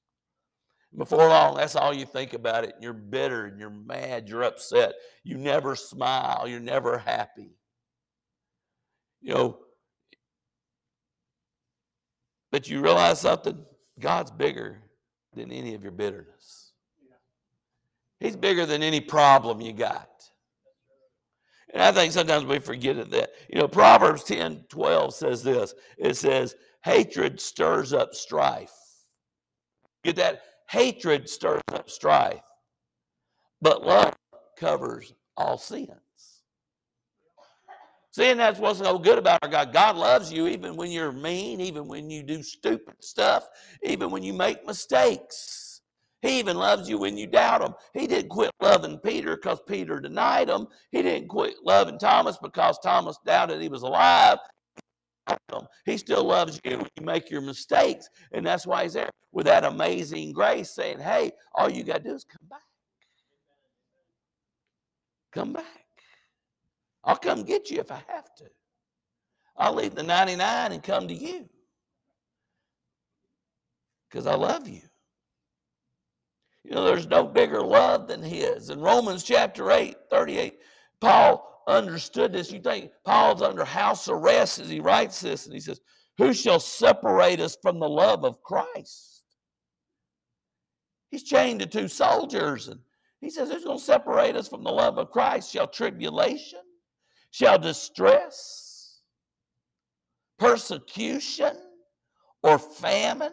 Before 0.97 1.27
long, 1.27 1.57
that's 1.57 1.75
all 1.75 1.95
you 1.95 2.05
think 2.05 2.35
about 2.35 2.65
it. 2.65 2.75
You're 2.81 2.93
bitter 2.93 3.47
and 3.47 3.59
you're 3.59 3.71
mad, 3.71 4.29
you're 4.29 4.43
upset. 4.43 4.95
You 5.25 5.39
never 5.39 5.75
smile, 5.75 6.47
you're 6.47 6.61
never 6.61 6.99
happy. 6.99 7.57
You 9.23 9.35
know, 9.35 9.59
but 12.51 12.69
you 12.69 12.83
realize 12.83 13.21
something? 13.21 13.65
God's 13.99 14.31
bigger 14.31 14.83
than 15.35 15.51
any 15.51 15.75
of 15.75 15.83
your 15.83 15.93
bitterness. 15.93 16.73
He's 18.21 18.37
bigger 18.37 18.67
than 18.67 18.83
any 18.83 19.01
problem 19.01 19.61
you 19.61 19.73
got. 19.73 20.09
And 21.73 21.83
I 21.83 21.91
think 21.91 22.13
sometimes 22.13 22.45
we 22.45 22.59
forget 22.59 23.11
that. 23.11 23.31
You 23.49 23.61
know, 23.61 23.69
Proverbs 23.69 24.25
10 24.25 24.67
12 24.69 25.15
says 25.15 25.43
this 25.43 25.75
it 25.99 26.17
says, 26.17 26.55
hatred 26.85 27.41
stirs 27.41 27.93
up 27.93 28.15
strife. 28.15 28.73
Get 30.05 30.17
that? 30.17 30.43
Hatred 30.69 31.29
stirs 31.29 31.63
up 31.73 31.91
strife, 31.91 32.43
but 33.61 33.85
love 33.85 34.15
covers 34.59 35.13
all 35.37 35.59
sins. 35.59 35.91
See, 38.13 38.27
and 38.31 38.39
that's 38.39 38.61
what's 38.61 38.79
so 38.79 38.99
good 38.99 39.19
about 39.19 39.39
our 39.43 39.49
God. 39.49 39.73
God 39.73 39.97
loves 39.97 40.31
you 40.31 40.47
even 40.47 40.77
when 40.77 40.91
you're 40.91 41.13
mean, 41.13 41.63
even 41.63 41.89
when 41.89 42.11
you 42.11 42.23
do 42.23 42.43
stupid 42.43 42.95
stuff, 43.01 43.49
even 43.83 44.11
when 44.11 44.23
you 44.23 44.35
make 44.35 44.67
mistakes. 44.67 45.81
He 46.21 46.39
even 46.39 46.57
loves 46.57 46.89
you 46.89 46.99
when 46.99 47.17
you 47.17 47.27
doubt 47.27 47.63
him. 47.63 47.75
He 47.95 48.07
didn't 48.07 48.29
quit 48.29 48.51
loving 48.61 48.99
Peter 48.99 49.35
because 49.37 49.61
Peter 49.67 49.99
denied 49.99 50.51
him. 50.51 50.69
He 50.91 51.03
didn't 51.03 51.29
quit 51.29 51.55
loving 51.65 51.99
Thomas 51.99 52.39
because 52.41 52.79
Thomas 52.79 53.19
doubted 53.27 53.61
he 53.61 53.69
was 53.69 53.83
alive. 53.83 54.39
He 55.87 55.97
still 55.97 56.25
loves 56.25 56.61
you 56.65 56.79
when 56.79 56.89
you 56.99 57.07
make 57.07 57.31
your 57.31 57.41
mistakes. 57.41 58.09
And 58.33 58.47
that's 58.47 58.67
why 58.67 58.85
he's 58.85 58.93
there 58.93 59.11
with 59.33 59.47
that 59.47 59.65
amazing 59.65 60.33
grace 60.33 60.71
saying, 60.71 61.01
hey, 61.01 61.33
all 61.55 61.71
you 61.71 61.83
got 61.83 62.05
to 62.05 62.11
do 62.11 62.15
is 62.15 62.25
come 62.25 62.47
back. 62.49 62.61
Come 65.33 65.53
back. 65.55 65.82
I'll 67.05 67.17
come 67.17 67.43
get 67.43 67.71
you 67.71 67.81
if 67.81 67.91
I 67.91 68.03
have 68.09 68.35
to. 68.37 68.45
I'll 69.57 69.75
leave 69.75 69.95
the 69.95 70.03
99 70.03 70.73
and 70.73 70.83
come 70.83 71.09
to 71.09 71.15
you 71.15 71.49
because 74.09 74.27
I 74.27 74.35
love 74.35 74.69
you. 74.69 74.83
You 76.65 76.73
know, 76.73 76.85
there's 76.85 77.09
no 77.09 77.25
bigger 77.25 77.61
love 77.61 78.07
than 78.07 78.23
his. 78.23 78.71
In 78.71 78.81
Romans 78.81 79.25
chapter 79.25 79.71
8, 79.71 79.97
38, 80.11 80.59
Paul 81.01 81.65
understood 81.67 82.33
this. 82.33 82.53
You 82.53 82.61
think 82.61 82.91
Paul's 83.05 83.43
under 83.43 83.65
house 83.65 84.09
arrest 84.09 84.61
as 84.61 84.69
he 84.69 84.81
writes 84.81 85.21
this, 85.21 85.47
and 85.47 85.55
he 85.55 85.61
says, 85.61 85.81
Who 86.19 86.33
shall 86.33 86.61
separate 86.61 87.41
us 87.41 87.57
from 87.61 87.81
the 87.81 87.89
love 87.89 88.25
of 88.25 88.43
Christ? 88.43 89.25
He's 91.11 91.25
chained 91.25 91.61
to 91.61 91.67
two 91.67 91.89
soldiers, 91.89 92.69
and 92.69 92.81
he 93.21 93.29
says, 93.29 93.51
Who's 93.51 93.65
going 93.65 93.79
to 93.79 93.85
separate 93.85 94.37
us 94.37 94.49
from 94.49 94.63
the 94.63 94.73
love 94.73 94.99
of 94.99 95.11
Christ? 95.11 95.53
Shall 95.53 95.67
tribulation, 95.67 96.61
shall 97.33 97.59
distress, 97.59 99.01
persecution, 100.39 101.57
or 102.45 102.59
famine? 102.59 103.33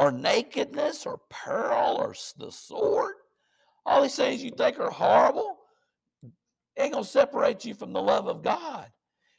or 0.00 0.10
nakedness 0.10 1.04
or 1.04 1.20
peril 1.28 1.96
or 1.98 2.14
the 2.38 2.50
sword. 2.50 3.12
All 3.84 4.00
these 4.00 4.16
things 4.16 4.42
you 4.42 4.50
think 4.56 4.80
are 4.80 4.90
horrible 4.90 5.58
ain't 6.78 6.92
going 6.92 7.04
to 7.04 7.10
separate 7.10 7.66
you 7.66 7.74
from 7.74 7.92
the 7.92 8.00
love 8.00 8.26
of 8.26 8.42
God. 8.42 8.86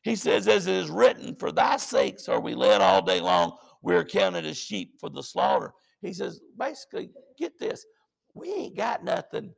He 0.04 0.16
says, 0.16 0.48
as 0.48 0.68
it 0.68 0.76
is 0.76 0.90
written, 0.92 1.36
for 1.36 1.52
thy 1.52 1.78
sakes 1.78 2.30
are 2.30 2.40
we 2.40 2.54
led 2.54 2.80
all 2.80 3.02
day 3.02 3.22
long. 3.22 3.58
We're 3.82 4.06
counted 4.06 4.46
as 4.46 4.56
sheep 4.56 5.00
for 5.00 5.10
the 5.10 5.24
slaughter. 5.24 5.74
He 6.04 6.14
says, 6.14 6.40
basically, 6.58 7.10
get 7.40 7.58
this. 7.58 7.84
We 8.36 8.54
ain't 8.54 8.78
got 8.78 9.04
nothing 9.04 9.54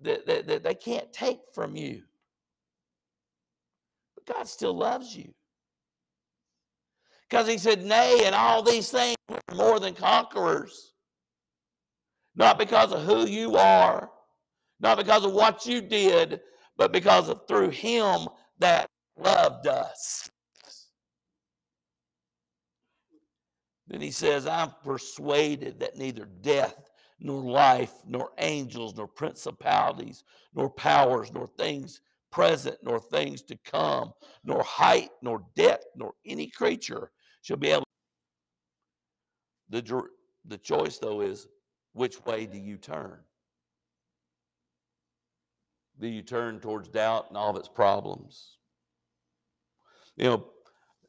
that, 0.00 0.26
that, 0.26 0.46
that 0.46 0.62
they 0.62 0.74
can't 0.74 1.10
take 1.10 1.40
from 1.54 1.74
you. 1.74 2.02
God 4.26 4.48
still 4.48 4.74
loves 4.74 5.16
you. 5.16 5.32
Because 7.28 7.48
he 7.48 7.58
said, 7.58 7.84
Nay, 7.84 8.22
and 8.24 8.34
all 8.34 8.62
these 8.62 8.90
things 8.90 9.16
are 9.28 9.54
more 9.54 9.80
than 9.80 9.94
conquerors. 9.94 10.92
Not 12.36 12.58
because 12.58 12.92
of 12.92 13.02
who 13.02 13.26
you 13.26 13.56
are, 13.56 14.10
not 14.80 14.98
because 14.98 15.24
of 15.24 15.32
what 15.32 15.66
you 15.66 15.80
did, 15.80 16.40
but 16.76 16.92
because 16.92 17.28
of 17.28 17.46
through 17.46 17.70
him 17.70 18.28
that 18.58 18.86
loved 19.16 19.66
us. 19.66 20.28
Then 23.86 24.00
he 24.00 24.10
says, 24.10 24.46
I'm 24.46 24.72
persuaded 24.82 25.80
that 25.80 25.96
neither 25.96 26.26
death, 26.40 26.90
nor 27.20 27.42
life, 27.42 27.92
nor 28.06 28.30
angels, 28.38 28.96
nor 28.96 29.06
principalities, 29.06 30.24
nor 30.54 30.70
powers, 30.70 31.32
nor 31.32 31.46
things 31.46 32.00
present, 32.34 32.78
nor 32.82 33.00
things 33.00 33.42
to 33.44 33.58
come, 33.64 34.12
nor 34.44 34.62
height, 34.64 35.10
nor 35.22 35.44
depth, 35.56 35.86
nor 35.96 36.14
any 36.26 36.48
creature 36.48 37.12
shall 37.42 37.58
be 37.58 37.70
able. 37.70 37.84
The, 39.70 40.02
the 40.46 40.58
choice, 40.58 40.98
though, 40.98 41.22
is 41.22 41.46
which 41.94 42.24
way 42.26 42.46
do 42.46 42.58
you 42.58 42.76
turn? 42.76 43.20
Do 46.00 46.08
you 46.08 46.22
turn 46.22 46.60
towards 46.60 46.88
doubt 46.88 47.26
and 47.28 47.38
all 47.38 47.50
of 47.50 47.56
its 47.56 47.68
problems? 47.68 48.58
You 50.16 50.24
know, 50.24 50.46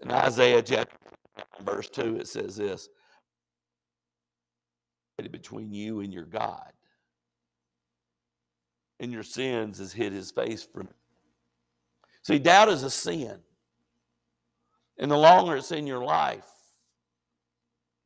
in 0.02 0.12
Isaiah 0.12 0.62
chapter 0.62 0.96
verse 1.62 1.90
2, 1.90 2.18
it 2.18 2.28
says 2.28 2.58
this 2.58 2.90
between 5.32 5.74
you 5.74 6.02
and 6.02 6.14
your 6.14 6.26
God. 6.26 6.72
and 9.00 9.12
your 9.12 9.24
sins 9.24 9.80
has 9.80 9.94
hid 9.94 10.14
his 10.14 10.32
face 10.32 10.64
from 10.64 10.90
See, 12.26 12.40
doubt 12.40 12.70
is 12.70 12.82
a 12.82 12.90
sin. 12.90 13.38
And 14.98 15.12
the 15.12 15.16
longer 15.16 15.58
it's 15.58 15.72
in 15.72 15.86
your 15.86 16.04
life, 16.04 16.50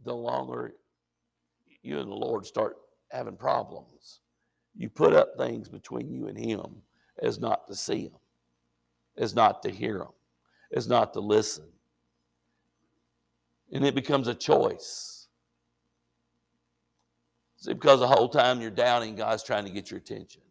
the 0.03 0.13
longer 0.13 0.73
you 1.81 1.99
and 1.99 2.11
the 2.11 2.15
Lord 2.15 2.45
start 2.45 2.75
having 3.11 3.37
problems. 3.37 4.19
You 4.75 4.89
put 4.89 5.13
up 5.13 5.37
things 5.37 5.69
between 5.69 6.11
you 6.11 6.27
and 6.27 6.37
Him 6.37 6.81
as 7.21 7.39
not 7.39 7.65
to 7.67 7.75
see 7.75 8.07
Him, 8.07 8.19
as 9.17 9.35
not 9.35 9.63
to 9.63 9.71
hear 9.71 9.99
Him, 9.99 10.11
as 10.73 10.89
not 10.89 11.13
to 11.13 11.21
listen. 11.21 11.69
And 13.71 13.85
it 13.85 13.95
becomes 13.95 14.27
a 14.27 14.35
choice. 14.35 15.29
See, 17.55 17.71
because 17.71 18.01
the 18.01 18.07
whole 18.07 18.27
time 18.27 18.59
you're 18.59 18.69
doubting, 18.69 19.15
God's 19.15 19.43
trying 19.43 19.63
to 19.63 19.71
get 19.71 19.89
your 19.89 19.99
attention. 19.99 20.41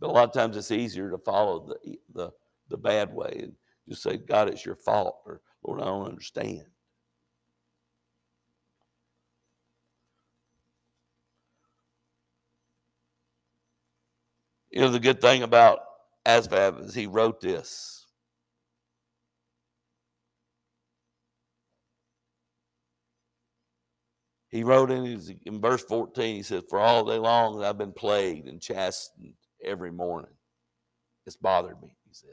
But 0.00 0.08
a 0.08 0.12
lot 0.12 0.24
of 0.24 0.32
times 0.32 0.56
it's 0.56 0.70
easier 0.70 1.10
to 1.10 1.18
follow 1.18 1.66
the, 1.66 1.98
the, 2.14 2.30
the 2.68 2.76
bad 2.78 3.12
way 3.12 3.40
and 3.42 3.52
just 3.88 4.02
say, 4.02 4.16
God, 4.16 4.48
it's 4.48 4.64
your 4.64 4.76
fault, 4.76 5.20
or 5.26 5.42
Lord, 5.62 5.82
I 5.82 5.84
don't 5.84 6.06
understand. 6.06 6.64
You 14.70 14.80
know, 14.80 14.90
the 14.90 15.00
good 15.00 15.20
thing 15.20 15.42
about 15.42 15.80
Asaph 16.24 16.78
is 16.78 16.94
he 16.94 17.06
wrote 17.06 17.40
this. 17.40 18.06
He 24.48 24.64
wrote 24.64 24.90
in, 24.90 25.20
in 25.44 25.60
verse 25.60 25.82
14, 25.84 26.36
he 26.36 26.42
says, 26.42 26.64
For 26.68 26.78
all 26.78 27.04
day 27.04 27.18
long 27.18 27.62
I've 27.62 27.78
been 27.78 27.92
plagued 27.92 28.48
and 28.48 28.60
chastened 28.60 29.34
every 29.64 29.90
morning. 29.90 30.32
It's 31.26 31.36
bothered 31.36 31.80
me, 31.82 31.96
he 32.06 32.12
said. 32.12 32.30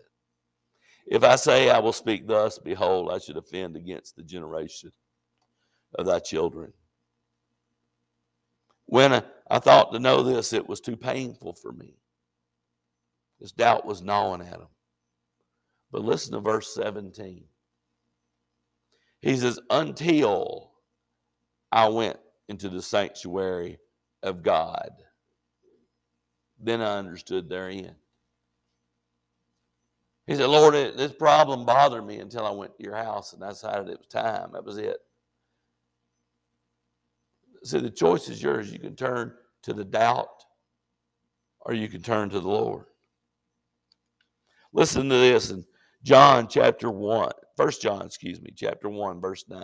If 1.08 1.24
I 1.24 1.36
say 1.36 1.70
I 1.70 1.80
will 1.80 1.94
speak 1.94 2.28
thus, 2.28 2.60
behold, 2.60 3.12
I 3.12 3.20
should 3.20 3.38
offend 3.38 3.76
against 3.76 4.16
the 4.16 4.24
generation 4.24 4.92
of 5.98 6.06
thy 6.06 6.20
children. 6.20 6.74
When 8.86 9.24
I 9.50 9.60
thought 9.60 9.92
to 9.94 10.00
know 10.00 10.24
this, 10.24 10.54
it 10.54 10.68
was 10.68 10.82
too 10.82 10.98
painful 10.98 11.54
for 11.54 11.72
me. 11.72 11.96
This 13.40 13.52
doubt 13.52 13.86
was 13.86 14.02
gnawing 14.02 14.42
at 14.42 14.48
him. 14.48 14.68
But 15.92 16.04
listen 16.04 16.34
to 16.34 16.40
verse 16.40 16.74
17. 16.74 17.46
He 19.22 19.38
says, 19.38 19.60
Until 19.70 20.72
I 21.72 21.88
went 21.90 22.18
into 22.50 22.70
the 22.70 22.82
sanctuary 22.82 23.80
of 24.24 24.44
God, 24.44 24.92
then 26.60 26.82
I 26.82 26.98
understood 26.98 27.50
therein. 27.50 27.96
He 30.26 30.36
said, 30.36 30.48
Lord, 30.48 30.74
this 30.74 31.14
problem 31.14 31.66
bothered 31.66 32.06
me 32.06 32.20
until 32.20 32.46
I 32.46 32.52
went 32.52 32.76
to 32.78 32.84
your 32.84 32.96
house 32.96 33.34
and 33.34 33.44
I 33.44 33.50
decided 33.50 33.88
it 33.88 34.00
was 34.00 34.08
time. 34.08 34.52
That 34.54 34.66
was 34.66 34.78
it. 34.78 34.98
So 37.64 37.80
the 37.80 37.90
choice 37.90 38.28
is 38.28 38.42
yours. 38.42 38.72
You 38.72 38.80
can 38.80 38.96
turn 38.96 39.34
to 39.64 39.74
the 39.74 39.86
doubt 39.86 40.44
or 41.62 41.74
you 41.74 41.88
can 41.88 42.02
turn 42.02 42.30
to 42.30 42.40
the 42.40 42.48
Lord. 42.48 42.86
Listen 44.74 45.10
to 45.10 45.16
this 45.16 45.50
in 45.50 45.66
John 46.04 46.48
chapter 46.48 46.92
1, 46.92 47.32
First 47.56 47.82
John, 47.82 48.06
excuse 48.06 48.42
me, 48.42 48.52
chapter 48.56 48.90
1, 48.90 49.20
verse 49.20 49.46
9. 49.50 49.62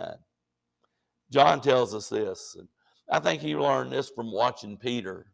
John 1.30 1.60
tells 1.60 1.94
us 1.94 2.08
this, 2.08 2.56
and 2.58 2.68
I 3.10 3.20
think 3.20 3.40
he 3.40 3.54
learned 3.54 3.92
this 3.92 4.10
from 4.10 4.32
watching 4.32 4.76
Peter. 4.76 5.26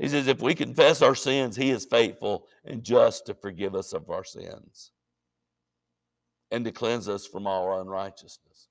He 0.00 0.08
says, 0.08 0.26
If 0.28 0.40
we 0.40 0.54
confess 0.54 1.02
our 1.02 1.14
sins, 1.14 1.56
he 1.56 1.70
is 1.70 1.84
faithful 1.84 2.46
and 2.64 2.82
just 2.82 3.26
to 3.26 3.34
forgive 3.34 3.74
us 3.74 3.92
of 3.92 4.08
our 4.08 4.24
sins 4.24 4.92
and 6.50 6.64
to 6.64 6.72
cleanse 6.72 7.06
us 7.06 7.26
from 7.26 7.46
all 7.46 7.80
unrighteousness. 7.80 8.68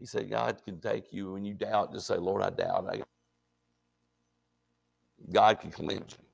He 0.00 0.06
said, 0.06 0.28
God 0.28 0.60
can 0.64 0.80
take 0.80 1.12
you 1.12 1.32
when 1.32 1.44
you 1.44 1.54
doubt, 1.54 1.92
just 1.92 2.08
say, 2.08 2.16
Lord, 2.16 2.42
I 2.42 2.50
doubt. 2.50 2.92
God 5.32 5.60
can 5.60 5.70
cleanse 5.70 6.16
you. 6.18 6.24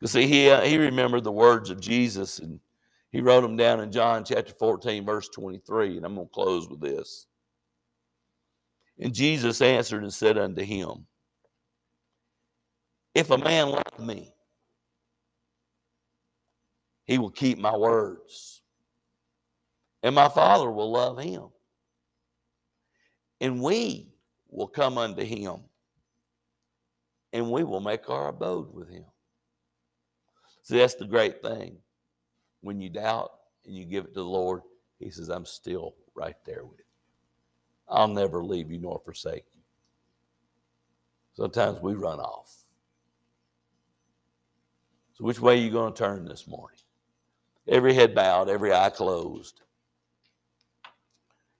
You 0.00 0.08
see, 0.08 0.26
he, 0.26 0.50
uh, 0.50 0.60
he 0.60 0.76
remembered 0.76 1.24
the 1.24 1.32
words 1.32 1.70
of 1.70 1.80
Jesus 1.80 2.38
and 2.38 2.60
he 3.10 3.20
wrote 3.22 3.40
them 3.40 3.56
down 3.56 3.80
in 3.80 3.90
John 3.90 4.24
chapter 4.24 4.52
14, 4.52 5.04
verse 5.04 5.28
23. 5.30 5.96
And 5.96 6.06
I'm 6.06 6.14
going 6.14 6.28
to 6.28 6.32
close 6.32 6.68
with 6.68 6.80
this. 6.80 7.26
And 8.98 9.14
Jesus 9.14 9.62
answered 9.62 10.02
and 10.02 10.12
said 10.12 10.36
unto 10.36 10.62
him, 10.62 11.06
if 13.14 13.30
a 13.30 13.38
man 13.38 13.70
love 13.70 13.98
me, 13.98 14.32
he 17.04 17.18
will 17.18 17.30
keep 17.30 17.58
my 17.58 17.76
words. 17.76 18.62
And 20.02 20.14
my 20.14 20.28
Father 20.28 20.70
will 20.70 20.92
love 20.92 21.18
him. 21.18 21.44
And 23.40 23.62
we 23.62 24.12
will 24.50 24.68
come 24.68 24.98
unto 24.98 25.22
him. 25.24 25.60
And 27.32 27.50
we 27.50 27.64
will 27.64 27.80
make 27.80 28.08
our 28.08 28.28
abode 28.28 28.72
with 28.72 28.88
him. 28.88 29.04
See, 30.62 30.78
that's 30.78 30.94
the 30.94 31.06
great 31.06 31.42
thing. 31.42 31.78
When 32.60 32.80
you 32.80 32.90
doubt 32.90 33.30
and 33.64 33.74
you 33.74 33.84
give 33.84 34.04
it 34.04 34.08
to 34.08 34.20
the 34.20 34.24
Lord, 34.24 34.62
he 34.98 35.10
says, 35.10 35.28
I'm 35.28 35.46
still 35.46 35.94
right 36.14 36.36
there 36.44 36.64
with 36.64 36.78
you. 36.78 36.84
I'll 37.88 38.08
never 38.08 38.44
leave 38.44 38.70
you 38.70 38.78
nor 38.78 39.00
forsake 39.04 39.44
you. 39.54 39.62
Sometimes 41.34 41.80
we 41.80 41.94
run 41.94 42.18
off. 42.20 42.57
So, 45.18 45.24
which 45.24 45.40
way 45.40 45.54
are 45.54 45.62
you 45.62 45.70
going 45.70 45.92
to 45.92 45.98
turn 45.98 46.26
this 46.26 46.46
morning? 46.46 46.78
Every 47.66 47.92
head 47.92 48.14
bowed, 48.14 48.48
every 48.48 48.72
eye 48.72 48.90
closed. 48.90 49.62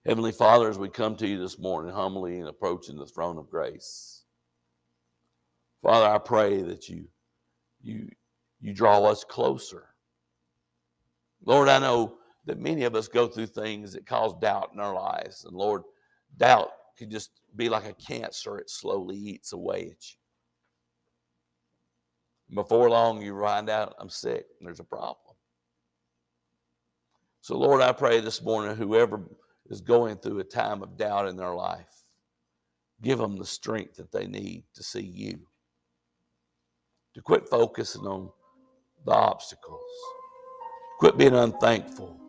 Heavenly 0.05 0.31
Father, 0.31 0.69
as 0.69 0.79
we 0.79 0.87
come 0.87 1.17
to 1.17 1.27
you 1.27 1.37
this 1.37 1.59
morning, 1.59 1.93
humbly 1.93 2.39
and 2.39 2.47
approaching 2.47 2.97
the 2.97 3.05
throne 3.05 3.37
of 3.37 3.49
grace, 3.49 4.23
Father, 5.83 6.05
I 6.05 6.17
pray 6.19 6.61
that 6.61 6.87
you, 6.87 7.05
you, 7.81 8.09
you 8.61 8.73
draw 8.73 9.03
us 9.03 9.25
closer. 9.25 9.87
Lord, 11.43 11.67
I 11.67 11.79
know 11.79 12.17
that 12.45 12.59
many 12.59 12.83
of 12.83 12.95
us 12.95 13.09
go 13.09 13.27
through 13.27 13.47
things 13.47 13.91
that 13.91 14.05
cause 14.05 14.33
doubt 14.41 14.71
in 14.73 14.79
our 14.79 14.93
lives. 14.93 15.43
And 15.43 15.55
Lord, 15.55 15.83
doubt 16.37 16.71
can 16.97 17.11
just 17.11 17.31
be 17.55 17.67
like 17.67 17.85
a 17.85 17.93
cancer, 17.93 18.57
it 18.57 18.69
slowly 18.69 19.17
eats 19.17 19.51
away 19.51 19.81
at 19.91 20.11
you. 20.11 20.18
Before 22.53 22.89
long, 22.89 23.21
you 23.21 23.39
find 23.39 23.69
out 23.69 23.95
I'm 23.99 24.09
sick 24.09 24.45
there's 24.61 24.79
a 24.79 24.83
problem. 24.83 25.35
So, 27.41 27.57
Lord, 27.57 27.81
I 27.81 27.91
pray 27.93 28.19
this 28.19 28.41
morning, 28.41 28.75
whoever 28.75 29.21
is 29.69 29.81
going 29.81 30.17
through 30.17 30.39
a 30.39 30.43
time 30.43 30.81
of 30.83 30.97
doubt 30.97 31.27
in 31.27 31.37
their 31.37 31.53
life, 31.53 32.03
give 33.01 33.19
them 33.19 33.37
the 33.37 33.45
strength 33.45 33.95
that 33.97 34.11
they 34.11 34.27
need 34.27 34.63
to 34.75 34.83
see 34.83 35.01
you, 35.01 35.39
to 37.13 37.21
quit 37.21 37.47
focusing 37.47 38.05
on 38.05 38.29
the 39.05 39.11
obstacles, 39.11 39.81
quit 40.99 41.17
being 41.17 41.35
unthankful, 41.35 42.19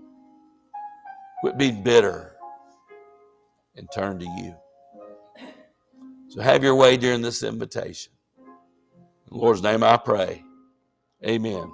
quit 1.40 1.58
being 1.58 1.82
bitter, 1.82 2.36
and 3.76 3.88
turn 3.94 4.18
to 4.18 4.26
you. 4.26 4.54
So, 6.28 6.40
have 6.40 6.62
your 6.62 6.76
way 6.76 6.96
during 6.96 7.22
this 7.22 7.42
invitation. 7.42 8.12
In 9.30 9.36
the 9.36 9.44
Lord's 9.44 9.62
name 9.62 9.84
I 9.84 9.96
pray. 9.96 10.42
Amen. 11.24 11.72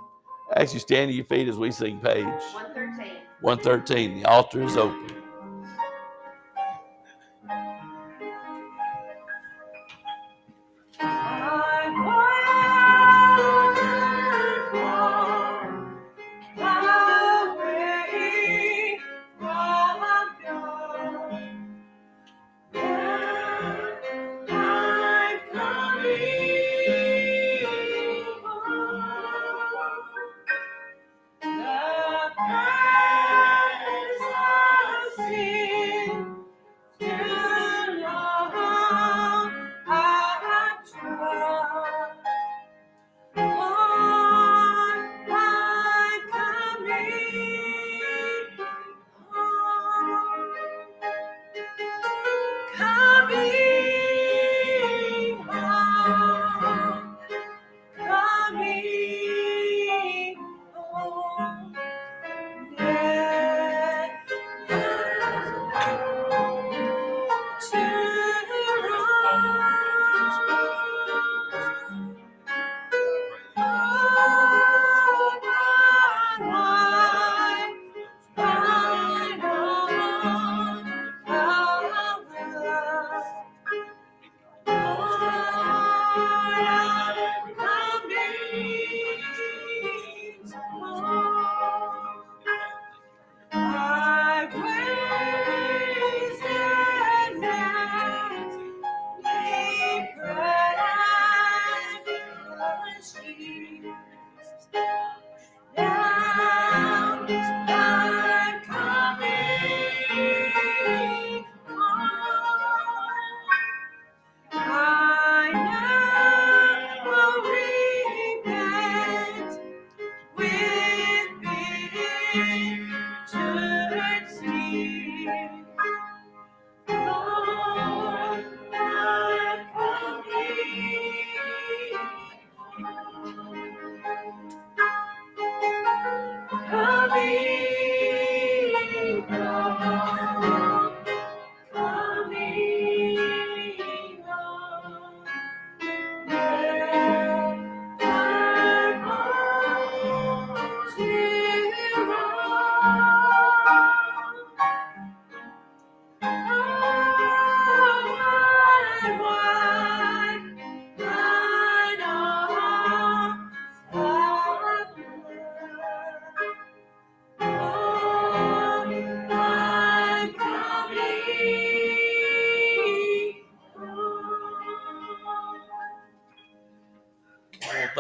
As 0.55 0.75
you 0.75 0.81
stand 0.81 1.11
to 1.11 1.15
your 1.15 1.25
feet 1.25 1.49
as 1.49 1.57
we 1.57 1.71
sing 1.71 1.99
page 2.01 2.25
113. 2.25 3.17
113. 3.41 4.21
The 4.21 4.29
altar 4.29 4.63
is 4.63 4.77
open. 4.77 5.16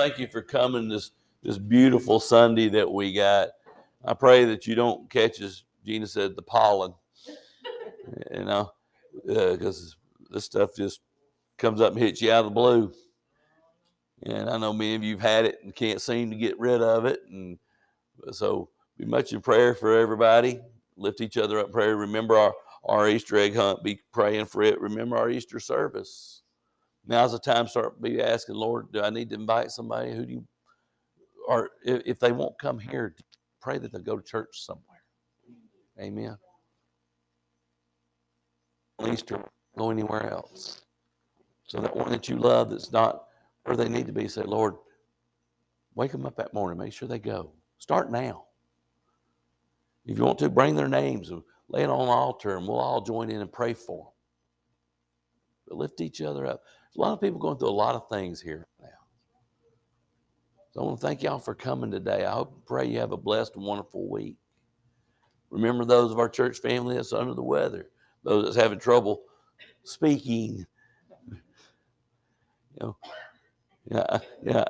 Thank 0.07 0.21
you 0.21 0.29
for 0.29 0.43
coming 0.43 0.89
this 0.89 1.11
this 1.43 1.59
beautiful 1.59 2.21
Sunday 2.21 2.69
that 2.69 2.91
we 2.91 3.13
got. 3.13 3.49
I 4.05 4.15
pray 4.15 4.45
that 4.45 4.65
you 4.67 4.77
don't 4.77 5.11
catch, 5.11 5.41
as 5.41 5.65
Gina 5.85 6.07
said, 6.07 6.37
the 6.37 6.43
pollen. 6.43 6.95
You 8.33 8.45
know, 8.45 8.71
uh, 9.29 9.57
because 9.57 9.97
this 10.31 10.45
stuff 10.45 10.77
just 10.77 11.01
comes 11.59 11.81
up 11.81 11.93
and 11.93 12.01
hits 12.01 12.23
you 12.23 12.31
out 12.31 12.45
of 12.45 12.45
the 12.45 12.51
blue. 12.53 12.93
And 14.23 14.49
I 14.49 14.59
know 14.59 14.73
many 14.73 14.95
of 14.95 15.03
you've 15.03 15.21
had 15.21 15.45
it 15.45 15.59
and 15.65 15.75
can't 15.75 16.01
seem 16.01 16.31
to 16.31 16.37
get 16.37 16.57
rid 16.61 16.81
of 16.83 17.05
it. 17.05 17.23
And 17.29 17.59
so 18.31 18.69
be 18.97 19.07
much 19.07 19.33
in 19.33 19.41
prayer 19.41 19.75
for 19.75 19.99
everybody. 19.99 20.61
Lift 20.97 21.21
each 21.21 21.37
other 21.37 21.59
up 21.59 21.67
in 21.67 21.73
prayer. 21.73 21.97
Remember 21.97 22.37
our, 22.37 22.55
our 22.85 23.09
Easter 23.09 23.39
egg 23.39 23.57
hunt. 23.57 23.83
Be 23.83 24.01
praying 24.13 24.47
for 24.47 24.63
it. 24.63 24.81
Remember 24.81 25.17
our 25.17 25.29
Easter 25.29 25.59
service. 25.59 26.43
Now's 27.07 27.33
the 27.33 27.39
time 27.39 27.67
to 27.67 27.71
start 27.71 28.03
be 28.03 28.21
asking, 28.21 28.57
Lord, 28.57 28.93
do 28.93 29.03
I 29.03 29.11
need 29.11 29.31
to 29.31 29.37
invite 29.37 29.71
somebody? 29.71 30.13
Who 30.13 30.27
do 30.27 30.33
you 30.33 30.47
or 31.47 31.71
if, 31.85 32.03
if 32.05 32.21
they 32.21 32.33
won't 32.33 32.59
come 32.59 32.79
here, 32.79 33.15
pray 33.61 33.79
that 33.79 33.93
they'll 33.93 34.03
go 34.03 34.17
to 34.17 34.23
church 34.23 34.65
somewhere. 34.65 35.03
Amen. 36.01 36.37
Easter, 39.07 39.43
go 39.79 39.91
anywhere 39.91 40.31
else. 40.31 40.83
So 41.67 41.81
that 41.81 41.97
one 41.97 42.11
that 42.11 42.29
you 42.29 42.37
love 42.37 42.71
that's 42.71 42.93
not 42.93 43.25
where 43.65 43.77
they 43.77 43.89
need 43.89 44.07
to 44.07 44.13
be, 44.13 44.29
say, 44.29 44.43
Lord, 44.43 44.75
wake 45.95 46.13
them 46.13 46.27
up 46.27 46.37
that 46.37 46.55
morning. 46.55 46.79
Make 46.79 46.93
sure 46.93 47.09
they 47.09 47.19
go. 47.19 47.53
Start 47.79 48.11
now. 48.11 48.45
If 50.05 50.19
you 50.19 50.25
want 50.25 50.39
to, 50.41 50.49
bring 50.49 50.77
their 50.77 50.89
names 50.89 51.31
and 51.31 51.43
lay 51.69 51.83
it 51.83 51.91
on 51.91 52.07
the 52.07 52.13
altar, 52.13 52.57
and 52.57 52.67
we'll 52.67 52.79
all 52.79 53.01
join 53.01 53.31
in 53.31 53.41
and 53.41 53.53
pray 53.53 53.75
for 53.75 54.05
them. 54.05 54.13
But 55.69 55.79
lift 55.79 56.01
each 56.01 56.23
other 56.23 56.47
up. 56.47 56.63
A 56.97 57.01
lot 57.01 57.13
of 57.13 57.21
people 57.21 57.39
going 57.39 57.59
through 57.59 57.69
a 57.69 57.71
lot 57.71 57.95
of 57.95 58.09
things 58.09 58.41
here 58.41 58.67
now. 58.81 58.89
So 60.73 60.81
I 60.81 60.85
want 60.85 61.01
to 61.01 61.07
thank 61.07 61.23
y'all 61.23 61.39
for 61.39 61.55
coming 61.55 61.91
today. 61.91 62.25
I 62.25 62.33
hope 62.33 62.53
and 62.55 62.65
pray 62.65 62.87
you 62.87 62.99
have 63.01 63.13
a 63.13 63.17
blessed 63.17 63.57
and 63.57 63.65
wonderful 63.65 64.09
week. 64.09 64.37
Remember 65.51 65.85
those 65.85 66.11
of 66.11 66.19
our 66.19 66.29
church 66.29 66.59
family 66.59 66.97
that's 66.97 67.13
under 67.13 67.35
the 67.35 67.43
weather, 67.43 67.91
those 68.25 68.45
that's 68.45 68.57
having 68.57 68.79
trouble 68.79 69.23
speaking. 69.85 70.67
You 71.31 72.81
know, 72.81 72.97
yeah, 73.91 74.19
yeah. 74.43 74.65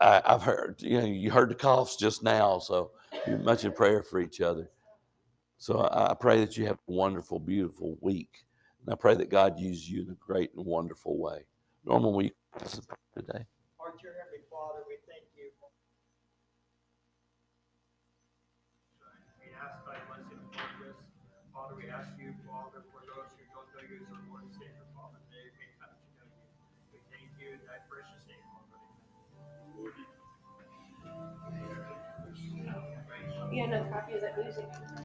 I, 0.00 0.22
I've 0.24 0.42
heard. 0.42 0.76
You 0.80 1.00
know, 1.00 1.06
you 1.06 1.30
heard 1.30 1.50
the 1.50 1.54
coughs 1.54 1.96
just 1.96 2.22
now, 2.22 2.58
so 2.58 2.90
much 3.42 3.64
in 3.64 3.72
prayer 3.72 4.02
for 4.02 4.20
each 4.20 4.40
other. 4.40 4.70
So 5.58 5.80
I, 5.80 6.10
I 6.10 6.14
pray 6.14 6.40
that 6.40 6.56
you 6.56 6.66
have 6.66 6.78
a 6.88 6.92
wonderful, 6.92 7.38
beautiful 7.38 7.96
week, 8.00 8.44
and 8.84 8.92
I 8.92 8.96
pray 8.96 9.14
that 9.14 9.30
God 9.30 9.58
uses 9.58 9.88
you 9.88 10.02
in 10.02 10.10
a 10.10 10.14
great 10.14 10.50
and 10.54 10.64
wonderful 10.66 11.18
way. 11.18 11.46
Norman, 11.86 12.18
week 12.18 12.34
you 12.34 12.50
participate 12.50 12.98
today? 13.14 13.46
Our 13.78 13.94
dear 14.02 14.18
Heavenly 14.18 14.42
Father, 14.50 14.82
we 14.90 14.98
thank 15.06 15.22
you. 15.38 15.54
We 19.38 19.54
ask 19.54 19.86
thy 19.86 19.94
blessing 20.10 20.42
upon 20.50 20.66
this. 20.82 20.98
Father, 21.54 21.78
we 21.78 21.86
ask 21.86 22.10
you, 22.18 22.34
Father, 22.42 22.82
for 22.90 23.06
those 23.06 23.30
who 23.38 23.46
don't 23.54 23.70
know 23.70 23.86
you 23.86 24.02
as 24.02 24.10
our 24.10 24.18
Lord 24.26 24.50
and 24.50 24.54
Savior, 24.58 24.82
Father, 24.98 25.22
they 25.30 25.46
may 25.62 25.70
come 25.78 25.94
to 25.94 26.10
know 26.18 26.26
you. 26.26 26.50
We 26.90 26.98
thank 27.06 27.30
you 27.38 27.54
in 27.54 27.62
thy 27.70 27.78
precious 27.86 28.26
name, 28.26 28.42
Father. 28.50 28.82
You 33.54 33.62
got 33.62 33.94
copy 33.94 34.18
of 34.18 34.26
that 34.26 34.34
music? 34.42 34.66